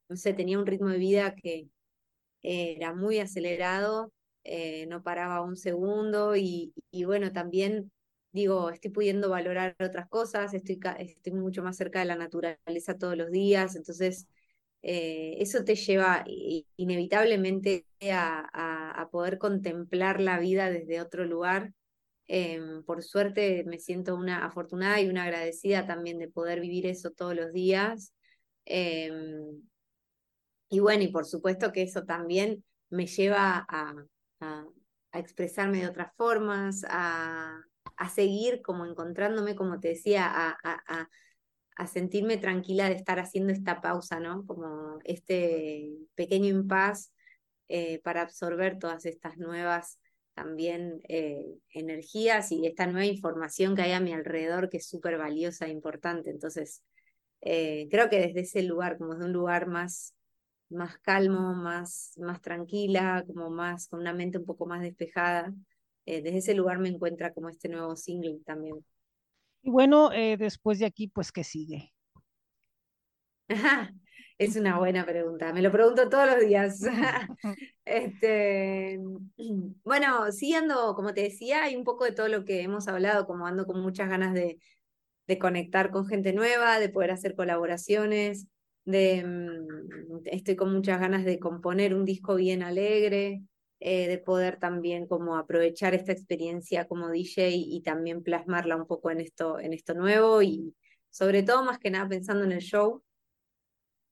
no 0.09 0.17
sé, 0.17 0.35
tenía 0.35 0.59
un 0.59 0.67
ritmo 0.67 0.89
de 0.89 0.99
vida 0.99 1.35
que 1.35 1.67
era 2.43 2.95
muy 2.95 3.19
acelerado, 3.19 4.13
eh, 4.45 4.87
no 4.87 5.03
paraba 5.03 5.43
un 5.43 5.57
segundo 5.57 6.37
y, 6.37 6.73
y 6.93 7.05
bueno, 7.05 7.33
también 7.33 7.91
digo, 8.33 8.71
estoy 8.71 8.93
pudiendo 8.93 9.31
valorar 9.31 9.75
otras 9.81 10.09
cosas, 10.09 10.55
estoy, 10.55 10.79
estoy 10.99 11.33
mucho 11.33 11.65
más 11.65 11.77
cerca 11.77 11.99
de 12.01 12.07
la 12.07 12.17
naturaleza 12.17 12.97
todos 12.99 13.17
los 13.17 13.33
días, 13.33 13.75
entonces 13.75 14.29
eh, 14.83 15.37
eso 15.39 15.65
te 15.65 15.75
lleva 15.75 16.25
inevitablemente 16.77 17.87
a, 18.13 19.09
poder 19.13 19.39
contemplar 19.39 20.21
la 20.21 20.39
vida 20.39 20.71
desde 20.71 21.01
otro 21.01 21.25
lugar. 21.25 21.73
Em, 22.29 22.85
por 22.85 23.03
suerte 23.03 23.65
me 23.67 23.81
siento 23.81 24.15
una 24.15 24.47
afortunada 24.47 25.01
y 25.01 25.09
una 25.09 25.25
agradecida 25.25 25.87
también 25.87 26.19
de 26.19 26.29
poder 26.29 26.61
vivir 26.61 26.87
eso 26.87 27.11
todos 27.11 27.35
los 27.35 27.53
días. 27.53 28.15
Em, 28.65 29.63
y 30.69 30.79
bueno, 30.79 31.03
y 31.03 31.09
por 31.09 31.27
supuesto 31.27 31.73
que 31.73 31.83
eso 31.83 32.05
también 32.05 32.65
me 32.89 33.07
lleva 33.07 33.67
a, 33.69 33.95
expresarme 35.13 35.81
de 35.81 35.89
otras 35.89 36.15
formas, 36.17 36.85
a, 36.89 37.61
seguir 38.15 38.63
como 38.63 38.87
encontrándome, 38.87 39.55
como 39.57 39.81
te 39.81 39.89
decía, 39.89 40.27
a, 40.33 41.09
a 41.81 41.87
sentirme 41.87 42.37
tranquila 42.37 42.91
de 42.91 42.97
estar 42.97 43.19
haciendo 43.19 43.55
esta 43.55 43.81
pausa, 43.81 44.21
¿no? 44.21 44.45
Como 44.45 44.99
este 45.05 45.89
pequeño 46.15 46.49
impas 46.49 47.11
eh, 47.69 48.01
para 48.01 48.21
absorber 48.21 48.79
todas 48.79 49.07
estas 49.07 49.39
nuevas 49.39 49.99
también 50.35 51.01
eh, 51.09 51.47
energías 51.73 52.53
y 52.53 52.67
esta 52.67 52.85
nueva 52.87 53.07
información 53.07 53.75
que 53.75 53.81
hay 53.81 53.93
a 53.93 54.01
mi 54.01 54.13
alrededor 54.13 54.69
que 54.69 54.77
es 54.77 54.89
súper 54.91 55.17
valiosa 55.17 55.69
e 55.69 55.71
importante. 55.71 56.29
Entonces, 56.29 56.83
eh, 57.41 57.89
creo 57.91 58.11
que 58.11 58.21
desde 58.21 58.41
ese 58.41 58.63
lugar, 58.63 58.99
como 58.99 59.15
de 59.15 59.25
un 59.25 59.33
lugar 59.33 59.67
más, 59.67 60.15
más 60.69 60.99
calmo, 60.99 61.55
más, 61.55 62.13
más 62.19 62.43
tranquila, 62.43 63.25
como 63.27 63.49
más, 63.49 63.89
con 63.89 64.01
una 64.01 64.13
mente 64.13 64.37
un 64.37 64.45
poco 64.45 64.67
más 64.67 64.83
despejada, 64.83 65.55
desde 66.05 66.37
ese 66.37 66.55
lugar 66.55 66.79
me 66.79 66.91
encuentra 66.91 67.33
como 67.33 67.49
este 67.49 67.71
nuevo 67.71 67.97
single 67.97 68.41
también. 68.45 68.85
Y 69.63 69.71
bueno, 69.71 70.13
eh, 70.13 70.37
después 70.37 70.79
de 70.79 70.87
aquí, 70.87 71.09
pues, 71.09 71.33
¿qué 71.33 71.45
sigue? 71.45 71.93
Es 74.39 74.57
una 74.57 74.79
buena 74.79 75.05
pregunta, 75.05 75.53
me 75.53 75.61
lo 75.61 75.71
pregunto 75.71 76.09
todos 76.09 76.27
los 76.27 76.41
días. 76.41 76.81
este, 77.85 78.99
bueno, 79.85 80.33
siguiendo, 80.33 80.95
como 80.95 81.13
te 81.13 81.23
decía, 81.25 81.65
hay 81.65 81.77
un 81.77 81.85
poco 81.85 82.07
de 82.07 82.13
todo 82.13 82.29
lo 82.29 82.47
que 82.47 82.63
hemos 82.63 82.89
hablado, 82.89 83.27
como 83.27 83.47
ando 83.47 83.67
con 83.67 83.83
muchas 83.83 84.09
ganas 84.09 84.33
de, 84.33 84.59
de 85.27 85.39
conectar 85.39 85.91
con 85.91 86.07
gente 86.07 86.33
nueva, 86.33 86.79
de 86.81 86.89
poder 86.89 87.11
hacer 87.11 87.37
colaboraciones, 87.37 88.47
de, 88.87 89.23
mm, 89.25 90.23
estoy 90.25 90.57
con 90.57 90.73
muchas 90.73 91.01
ganas 91.01 91.25
de 91.27 91.39
componer 91.39 91.95
un 91.95 92.07
disco 92.07 92.35
bien 92.37 92.63
alegre, 92.63 93.43
eh, 93.81 94.09
de 94.09 94.19
poder 94.19 94.59
también 94.59 95.07
como 95.07 95.37
aprovechar 95.37 95.95
esta 95.95 96.13
experiencia 96.13 96.87
como 96.87 97.11
DJ 97.11 97.51
y 97.51 97.81
también 97.83 98.23
plasmarla 98.23 98.77
un 98.77 98.87
poco 98.87 99.11
en 99.11 99.21
esto, 99.21 99.59
en 99.59 99.73
esto 99.73 99.95
nuevo 99.95 100.43
y 100.43 100.75
sobre 101.09 101.43
todo 101.43 101.65
más 101.65 101.79
que 101.79 101.91
nada 101.91 102.09
pensando 102.09 102.45
en 102.45 102.53
el 102.53 102.61
show, 102.61 103.03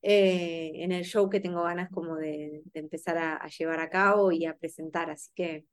eh, 0.03 0.73
en 0.77 0.93
el 0.93 1.05
show 1.05 1.29
que 1.29 1.41
tengo 1.41 1.63
ganas 1.65 1.91
como 1.91 2.17
de, 2.17 2.63
empezar 2.75 3.19
a, 3.19 3.47
llevar 3.49 3.81
a 3.81 3.91
cabo 3.91 4.33
y 4.33 4.47
a 4.47 4.57
presentar, 4.57 5.11
así 5.11 5.31
que 5.35 5.67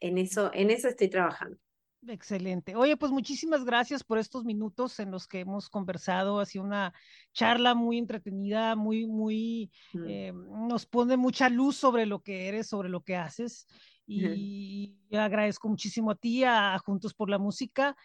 en 0.00 0.18
eso, 0.18 0.50
en 0.52 0.70
eso 0.70 0.88
estoy 0.88 1.08
trabajando. 1.08 1.58
Excelente. 2.08 2.76
Oye, 2.76 2.96
pues 2.96 3.10
muchísimas 3.10 3.64
gracias 3.64 4.04
por 4.04 4.18
estos 4.18 4.44
minutos 4.44 5.00
en 5.00 5.10
los 5.10 5.26
que 5.26 5.40
hemos 5.40 5.68
conversado. 5.68 6.40
Ha 6.40 6.46
sido 6.46 6.64
una 6.64 6.92
charla 7.32 7.74
muy 7.74 7.98
entretenida, 7.98 8.76
muy, 8.76 9.06
muy, 9.06 9.70
mm. 9.92 10.04
eh, 10.06 10.32
nos 10.32 10.86
pone 10.86 11.16
mucha 11.16 11.48
luz 11.48 11.76
sobre 11.76 12.06
lo 12.06 12.20
que 12.20 12.48
eres, 12.48 12.68
sobre 12.68 12.88
lo 12.88 13.02
que 13.02 13.16
haces. 13.16 13.66
Y 14.06 14.94
agradezco 15.10 15.68
muchísimo 15.68 16.12
a 16.12 16.14
ti, 16.14 16.44
a, 16.44 16.78
Juntos 16.78 17.12
por 17.12 17.28
la 17.28 17.38
Música. 17.38 17.96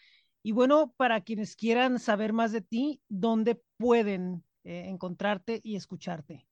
Y 0.42 0.52
bueno, 0.52 0.94
para 0.98 1.22
quienes 1.22 1.56
quieran 1.56 2.00
saber 2.00 2.34
más 2.34 2.52
de 2.52 2.62
ti, 2.62 3.02
¿dónde 3.08 3.62
pueden 3.78 4.44
eh, 4.64 4.86
encontrarte 4.88 5.62
y 5.64 5.76
escucharte? 5.76 6.48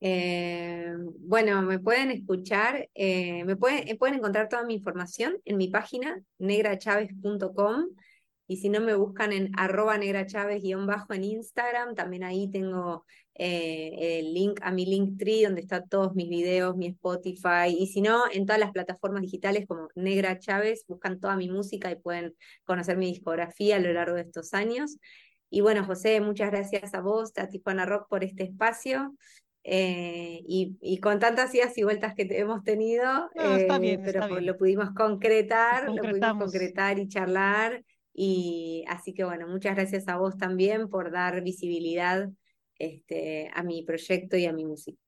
Eh, 0.00 0.94
bueno, 1.18 1.60
me 1.62 1.78
pueden 1.78 2.10
escuchar, 2.10 2.88
eh, 2.94 3.44
me 3.44 3.56
pueden, 3.56 3.86
eh, 3.88 3.96
pueden 3.96 4.16
encontrar 4.16 4.48
toda 4.48 4.64
mi 4.64 4.74
información 4.74 5.36
en 5.44 5.58
mi 5.58 5.68
página 5.68 6.22
negrachavez.com 6.38 7.84
y 8.46 8.56
si 8.56 8.70
no 8.70 8.80
me 8.80 8.94
buscan 8.94 9.32
en 9.32 9.50
arroba 9.56 9.98
negrachavez-bajo 9.98 11.12
en 11.12 11.24
Instagram, 11.24 11.94
también 11.94 12.24
ahí 12.24 12.50
tengo 12.50 13.04
el 13.34 14.34
link 14.34 14.58
a 14.62 14.70
mi 14.70 14.84
Linktree 14.84 15.44
donde 15.44 15.62
están 15.62 15.88
todos 15.88 16.14
mis 16.14 16.28
videos, 16.28 16.76
mi 16.76 16.88
Spotify 16.88 17.68
y 17.68 17.86
si 17.86 18.02
no, 18.02 18.24
en 18.30 18.44
todas 18.44 18.60
las 18.60 18.72
plataformas 18.72 19.22
digitales 19.22 19.66
como 19.66 19.88
Negra 19.94 20.38
Chávez, 20.38 20.84
buscan 20.86 21.20
toda 21.20 21.36
mi 21.36 21.48
música 21.48 21.90
y 21.90 21.96
pueden 21.96 22.34
conocer 22.64 22.98
mi 22.98 23.06
discografía 23.06 23.76
a 23.76 23.78
lo 23.78 23.92
largo 23.92 24.16
de 24.16 24.22
estos 24.22 24.52
años. 24.52 24.98
Y 25.48 25.62
bueno, 25.62 25.84
José, 25.84 26.20
muchas 26.20 26.50
gracias 26.50 26.92
a 26.92 27.00
vos, 27.00 27.32
a 27.36 27.48
Tijuana 27.48 27.86
Rock 27.86 28.08
por 28.08 28.24
este 28.24 28.42
espacio. 28.44 29.14
Eh, 29.62 30.42
y, 30.46 30.98
con 31.00 31.18
tantas 31.18 31.54
idas 31.54 31.76
y 31.76 31.82
vueltas 31.82 32.14
que 32.14 32.26
hemos 32.30 32.62
tenido, 32.62 33.30
está 33.34 33.76
eh, 33.76 33.80
bien, 33.80 34.02
pero 34.04 34.40
lo 34.40 34.56
pudimos 34.56 34.90
concretar, 34.92 35.90
lo, 35.90 36.02
pudimos 36.02 36.38
concretar 36.38 36.98
y 36.98 37.08
charlar. 37.08 37.84
Y 38.12 38.84
así 38.88 39.12
que 39.12 39.24
bueno, 39.24 39.46
muchas 39.46 39.76
gracias 39.76 40.08
a 40.08 40.16
vos 40.16 40.36
también 40.36 40.88
por 40.88 41.10
dar 41.10 41.42
visibilidad 41.42 42.28
este, 42.78 43.50
a 43.54 43.62
mi 43.62 43.82
proyecto 43.82 44.36
y 44.36 44.46
a 44.46 44.52
mi 44.52 44.64
música. 44.64 44.98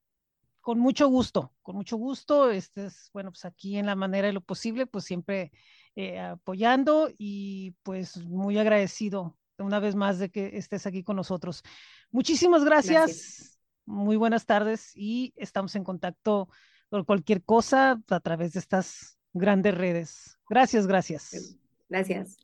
Con 0.61 0.79
mucho 0.79 1.09
gusto, 1.09 1.53
con 1.63 1.75
mucho 1.75 1.97
gusto. 1.97 2.51
Este 2.51 2.87
es, 2.87 3.11
bueno, 3.13 3.31
pues 3.31 3.45
aquí 3.45 3.79
en 3.79 3.87
la 3.87 3.97
manera 3.97 4.29
de 4.29 4.33
lo 4.33 4.43
posible, 4.43 4.87
pues 4.87 5.05
siempre 5.05 5.51
eh, 5.97 6.21
apoyando 6.21 7.11
y 7.19 7.73
pues 7.83 8.19
muy 8.25 8.59
agradecido 8.59 9.37
una 9.59 9.81
vez 9.81 9.95
más 9.95 10.19
de 10.19 10.31
que 10.31 10.57
estés 10.57 10.87
aquí 10.87 11.03
con 11.03 11.17
nosotros. 11.17 11.63
Muchísimas 12.11 12.65
gracias. 12.65 13.59
Muy 13.87 14.17
buenas 14.17 14.47
tardes 14.47 14.93
y 14.95 15.33
estamos 15.37 15.75
en 15.77 15.85
contacto 15.85 16.49
por 16.89 17.05
cualquier 17.07 17.43
cosa 17.43 18.01
a 18.09 18.21
través 18.21 18.53
de 18.53 18.61
estas 18.61 19.19
grandes 19.33 19.75
redes. 19.75 20.39
Gracias, 20.49 20.87
gracias. 20.87 21.59
Gracias. 21.89 22.39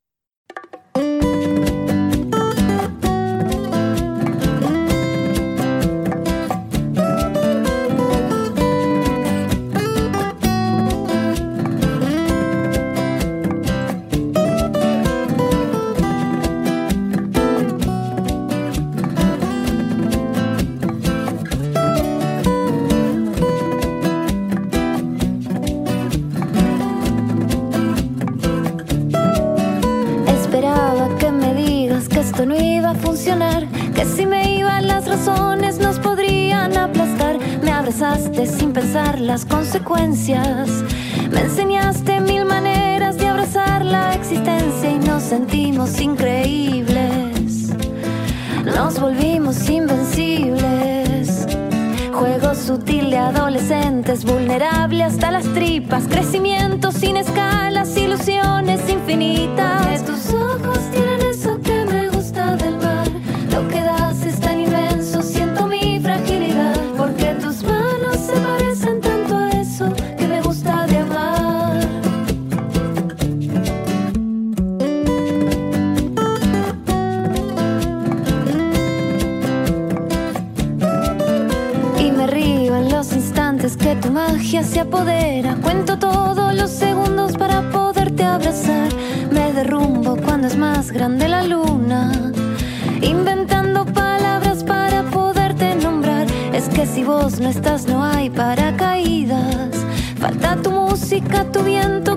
Que 33.95 34.05
si 34.05 34.25
me 34.25 34.59
iban 34.59 34.87
las 34.87 35.09
razones 35.09 35.81
nos 35.81 35.99
podrían 35.99 36.77
aplastar. 36.77 37.37
Me 37.65 37.73
abrazaste 37.73 38.47
sin 38.47 38.73
pensar 38.73 39.19
las 39.19 39.45
consecuencias. 39.45 40.69
Me 41.33 41.41
enseñaste 41.41 42.21
mil 42.21 42.45
maneras 42.45 43.17
de 43.19 43.27
abrazar 43.27 43.85
la 43.85 44.15
existencia 44.15 44.89
y 44.89 45.01
nos 45.01 45.25
sentimos 45.25 46.01
increíbles. 46.01 47.71
Nos 48.65 49.01
volvimos 49.01 49.69
invencibles. 49.69 51.45
Juego 52.13 52.55
sutil 52.55 53.11
de 53.11 53.19
adolescentes, 53.19 54.25
vulnerable 54.25 55.03
hasta 55.03 55.33
las 55.33 55.45
tripas, 55.55 56.05
crecimiento 56.05 56.93
sin 56.93 57.17
escalas, 57.17 57.97
ilusiones 57.97 58.89
infinitas. 58.89 60.05
tus 60.05 60.33
ojos 60.35 60.79
tienen 60.93 61.28
magia 84.49 84.63
se 84.63 84.81
apodera. 84.81 85.57
Cuento 85.57 85.99
todos 85.99 86.55
los 86.55 86.71
segundos 86.71 87.33
para 87.37 87.61
poderte 87.71 88.25
abrazar. 88.25 88.89
Me 89.31 89.53
derrumbo 89.53 90.17
cuando 90.17 90.47
es 90.47 90.57
más 90.57 90.91
grande 90.91 91.29
la 91.29 91.43
luna. 91.43 92.33
Inventando 93.03 93.85
palabras 93.85 94.65
para 94.65 95.03
poderte 95.03 95.75
nombrar. 95.75 96.27
Es 96.55 96.71
que 96.71 96.87
si 96.87 97.05
vos 97.05 97.41
no 97.41 97.51
estás, 97.51 97.87
no 97.89 98.03
hay 98.03 98.31
paracaídas. 98.31 99.85
Falta 100.19 100.57
tu 100.57 100.71
música, 100.71 101.45
tu 101.53 101.63
viento 101.63 102.08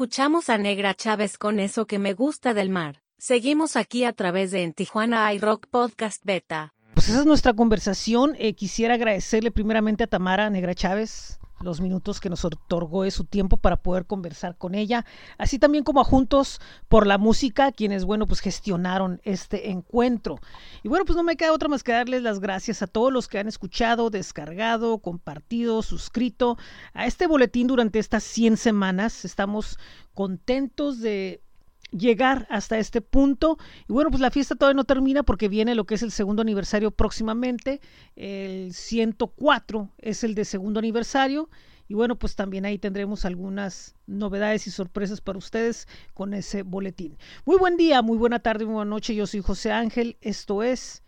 Escuchamos 0.00 0.48
a 0.48 0.56
Negra 0.56 0.94
Chávez 0.94 1.36
con 1.36 1.60
eso 1.60 1.86
que 1.86 1.98
me 1.98 2.14
gusta 2.14 2.54
del 2.54 2.70
mar. 2.70 3.02
Seguimos 3.18 3.76
aquí 3.76 4.04
a 4.04 4.14
través 4.14 4.50
de 4.50 4.62
En 4.62 4.72
Tijuana 4.72 5.30
iRock 5.34 5.66
Podcast 5.66 6.24
Beta. 6.24 6.72
Pues 6.94 7.10
esa 7.10 7.20
es 7.20 7.26
nuestra 7.26 7.52
conversación. 7.52 8.34
Eh, 8.38 8.54
quisiera 8.54 8.94
agradecerle 8.94 9.50
primeramente 9.50 10.04
a 10.04 10.06
Tamara 10.06 10.48
Negra 10.48 10.74
Chávez 10.74 11.38
los 11.62 11.80
minutos 11.80 12.20
que 12.20 12.30
nos 12.30 12.44
otorgó 12.44 13.02
de 13.02 13.10
su 13.10 13.24
tiempo 13.24 13.56
para 13.56 13.76
poder 13.76 14.06
conversar 14.06 14.56
con 14.56 14.74
ella, 14.74 15.04
así 15.38 15.58
también 15.58 15.84
como 15.84 16.00
a 16.00 16.04
Juntos 16.04 16.60
por 16.88 17.06
la 17.06 17.18
Música, 17.18 17.72
quienes, 17.72 18.04
bueno, 18.04 18.26
pues 18.26 18.40
gestionaron 18.40 19.20
este 19.24 19.70
encuentro. 19.70 20.38
Y 20.82 20.88
bueno, 20.88 21.04
pues 21.04 21.16
no 21.16 21.22
me 21.22 21.36
queda 21.36 21.52
otra 21.52 21.68
más 21.68 21.82
que 21.82 21.92
darles 21.92 22.22
las 22.22 22.40
gracias 22.40 22.82
a 22.82 22.86
todos 22.86 23.12
los 23.12 23.28
que 23.28 23.38
han 23.38 23.48
escuchado, 23.48 24.10
descargado, 24.10 24.98
compartido, 24.98 25.82
suscrito 25.82 26.56
a 26.94 27.06
este 27.06 27.26
boletín 27.26 27.66
durante 27.66 27.98
estas 27.98 28.24
100 28.24 28.56
semanas. 28.56 29.24
Estamos 29.24 29.78
contentos 30.14 31.00
de 31.00 31.42
llegar 31.90 32.46
hasta 32.50 32.78
este 32.78 33.00
punto. 33.00 33.58
Y 33.88 33.92
bueno, 33.92 34.10
pues 34.10 34.20
la 34.20 34.30
fiesta 34.30 34.54
todavía 34.54 34.76
no 34.76 34.84
termina 34.84 35.22
porque 35.22 35.48
viene 35.48 35.74
lo 35.74 35.84
que 35.84 35.94
es 35.94 36.02
el 36.02 36.10
segundo 36.10 36.42
aniversario 36.42 36.90
próximamente. 36.90 37.80
El 38.16 38.72
104 38.72 39.90
es 39.98 40.24
el 40.24 40.34
de 40.34 40.44
segundo 40.44 40.78
aniversario. 40.78 41.48
Y 41.88 41.94
bueno, 41.94 42.16
pues 42.16 42.36
también 42.36 42.64
ahí 42.66 42.78
tendremos 42.78 43.24
algunas 43.24 43.96
novedades 44.06 44.68
y 44.68 44.70
sorpresas 44.70 45.20
para 45.20 45.38
ustedes 45.38 45.88
con 46.14 46.34
ese 46.34 46.62
boletín. 46.62 47.18
Muy 47.44 47.56
buen 47.58 47.76
día, 47.76 48.00
muy 48.00 48.16
buena 48.16 48.38
tarde, 48.38 48.64
muy 48.64 48.74
buena 48.74 48.90
noche. 48.90 49.14
Yo 49.14 49.26
soy 49.26 49.40
José 49.40 49.72
Ángel. 49.72 50.16
Esto 50.20 50.62
es 50.62 51.02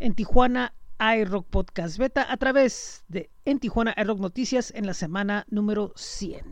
en 0.00 0.14
Tijuana 0.14 0.74
iRock 0.98 1.46
Podcast 1.46 1.98
Beta 1.98 2.26
a 2.28 2.36
través 2.36 3.04
de 3.08 3.30
En 3.44 3.60
Tijuana 3.60 3.94
iRock 3.96 4.18
Noticias 4.18 4.72
en 4.74 4.86
la 4.86 4.94
semana 4.94 5.44
número 5.48 5.92
100. 5.94 6.42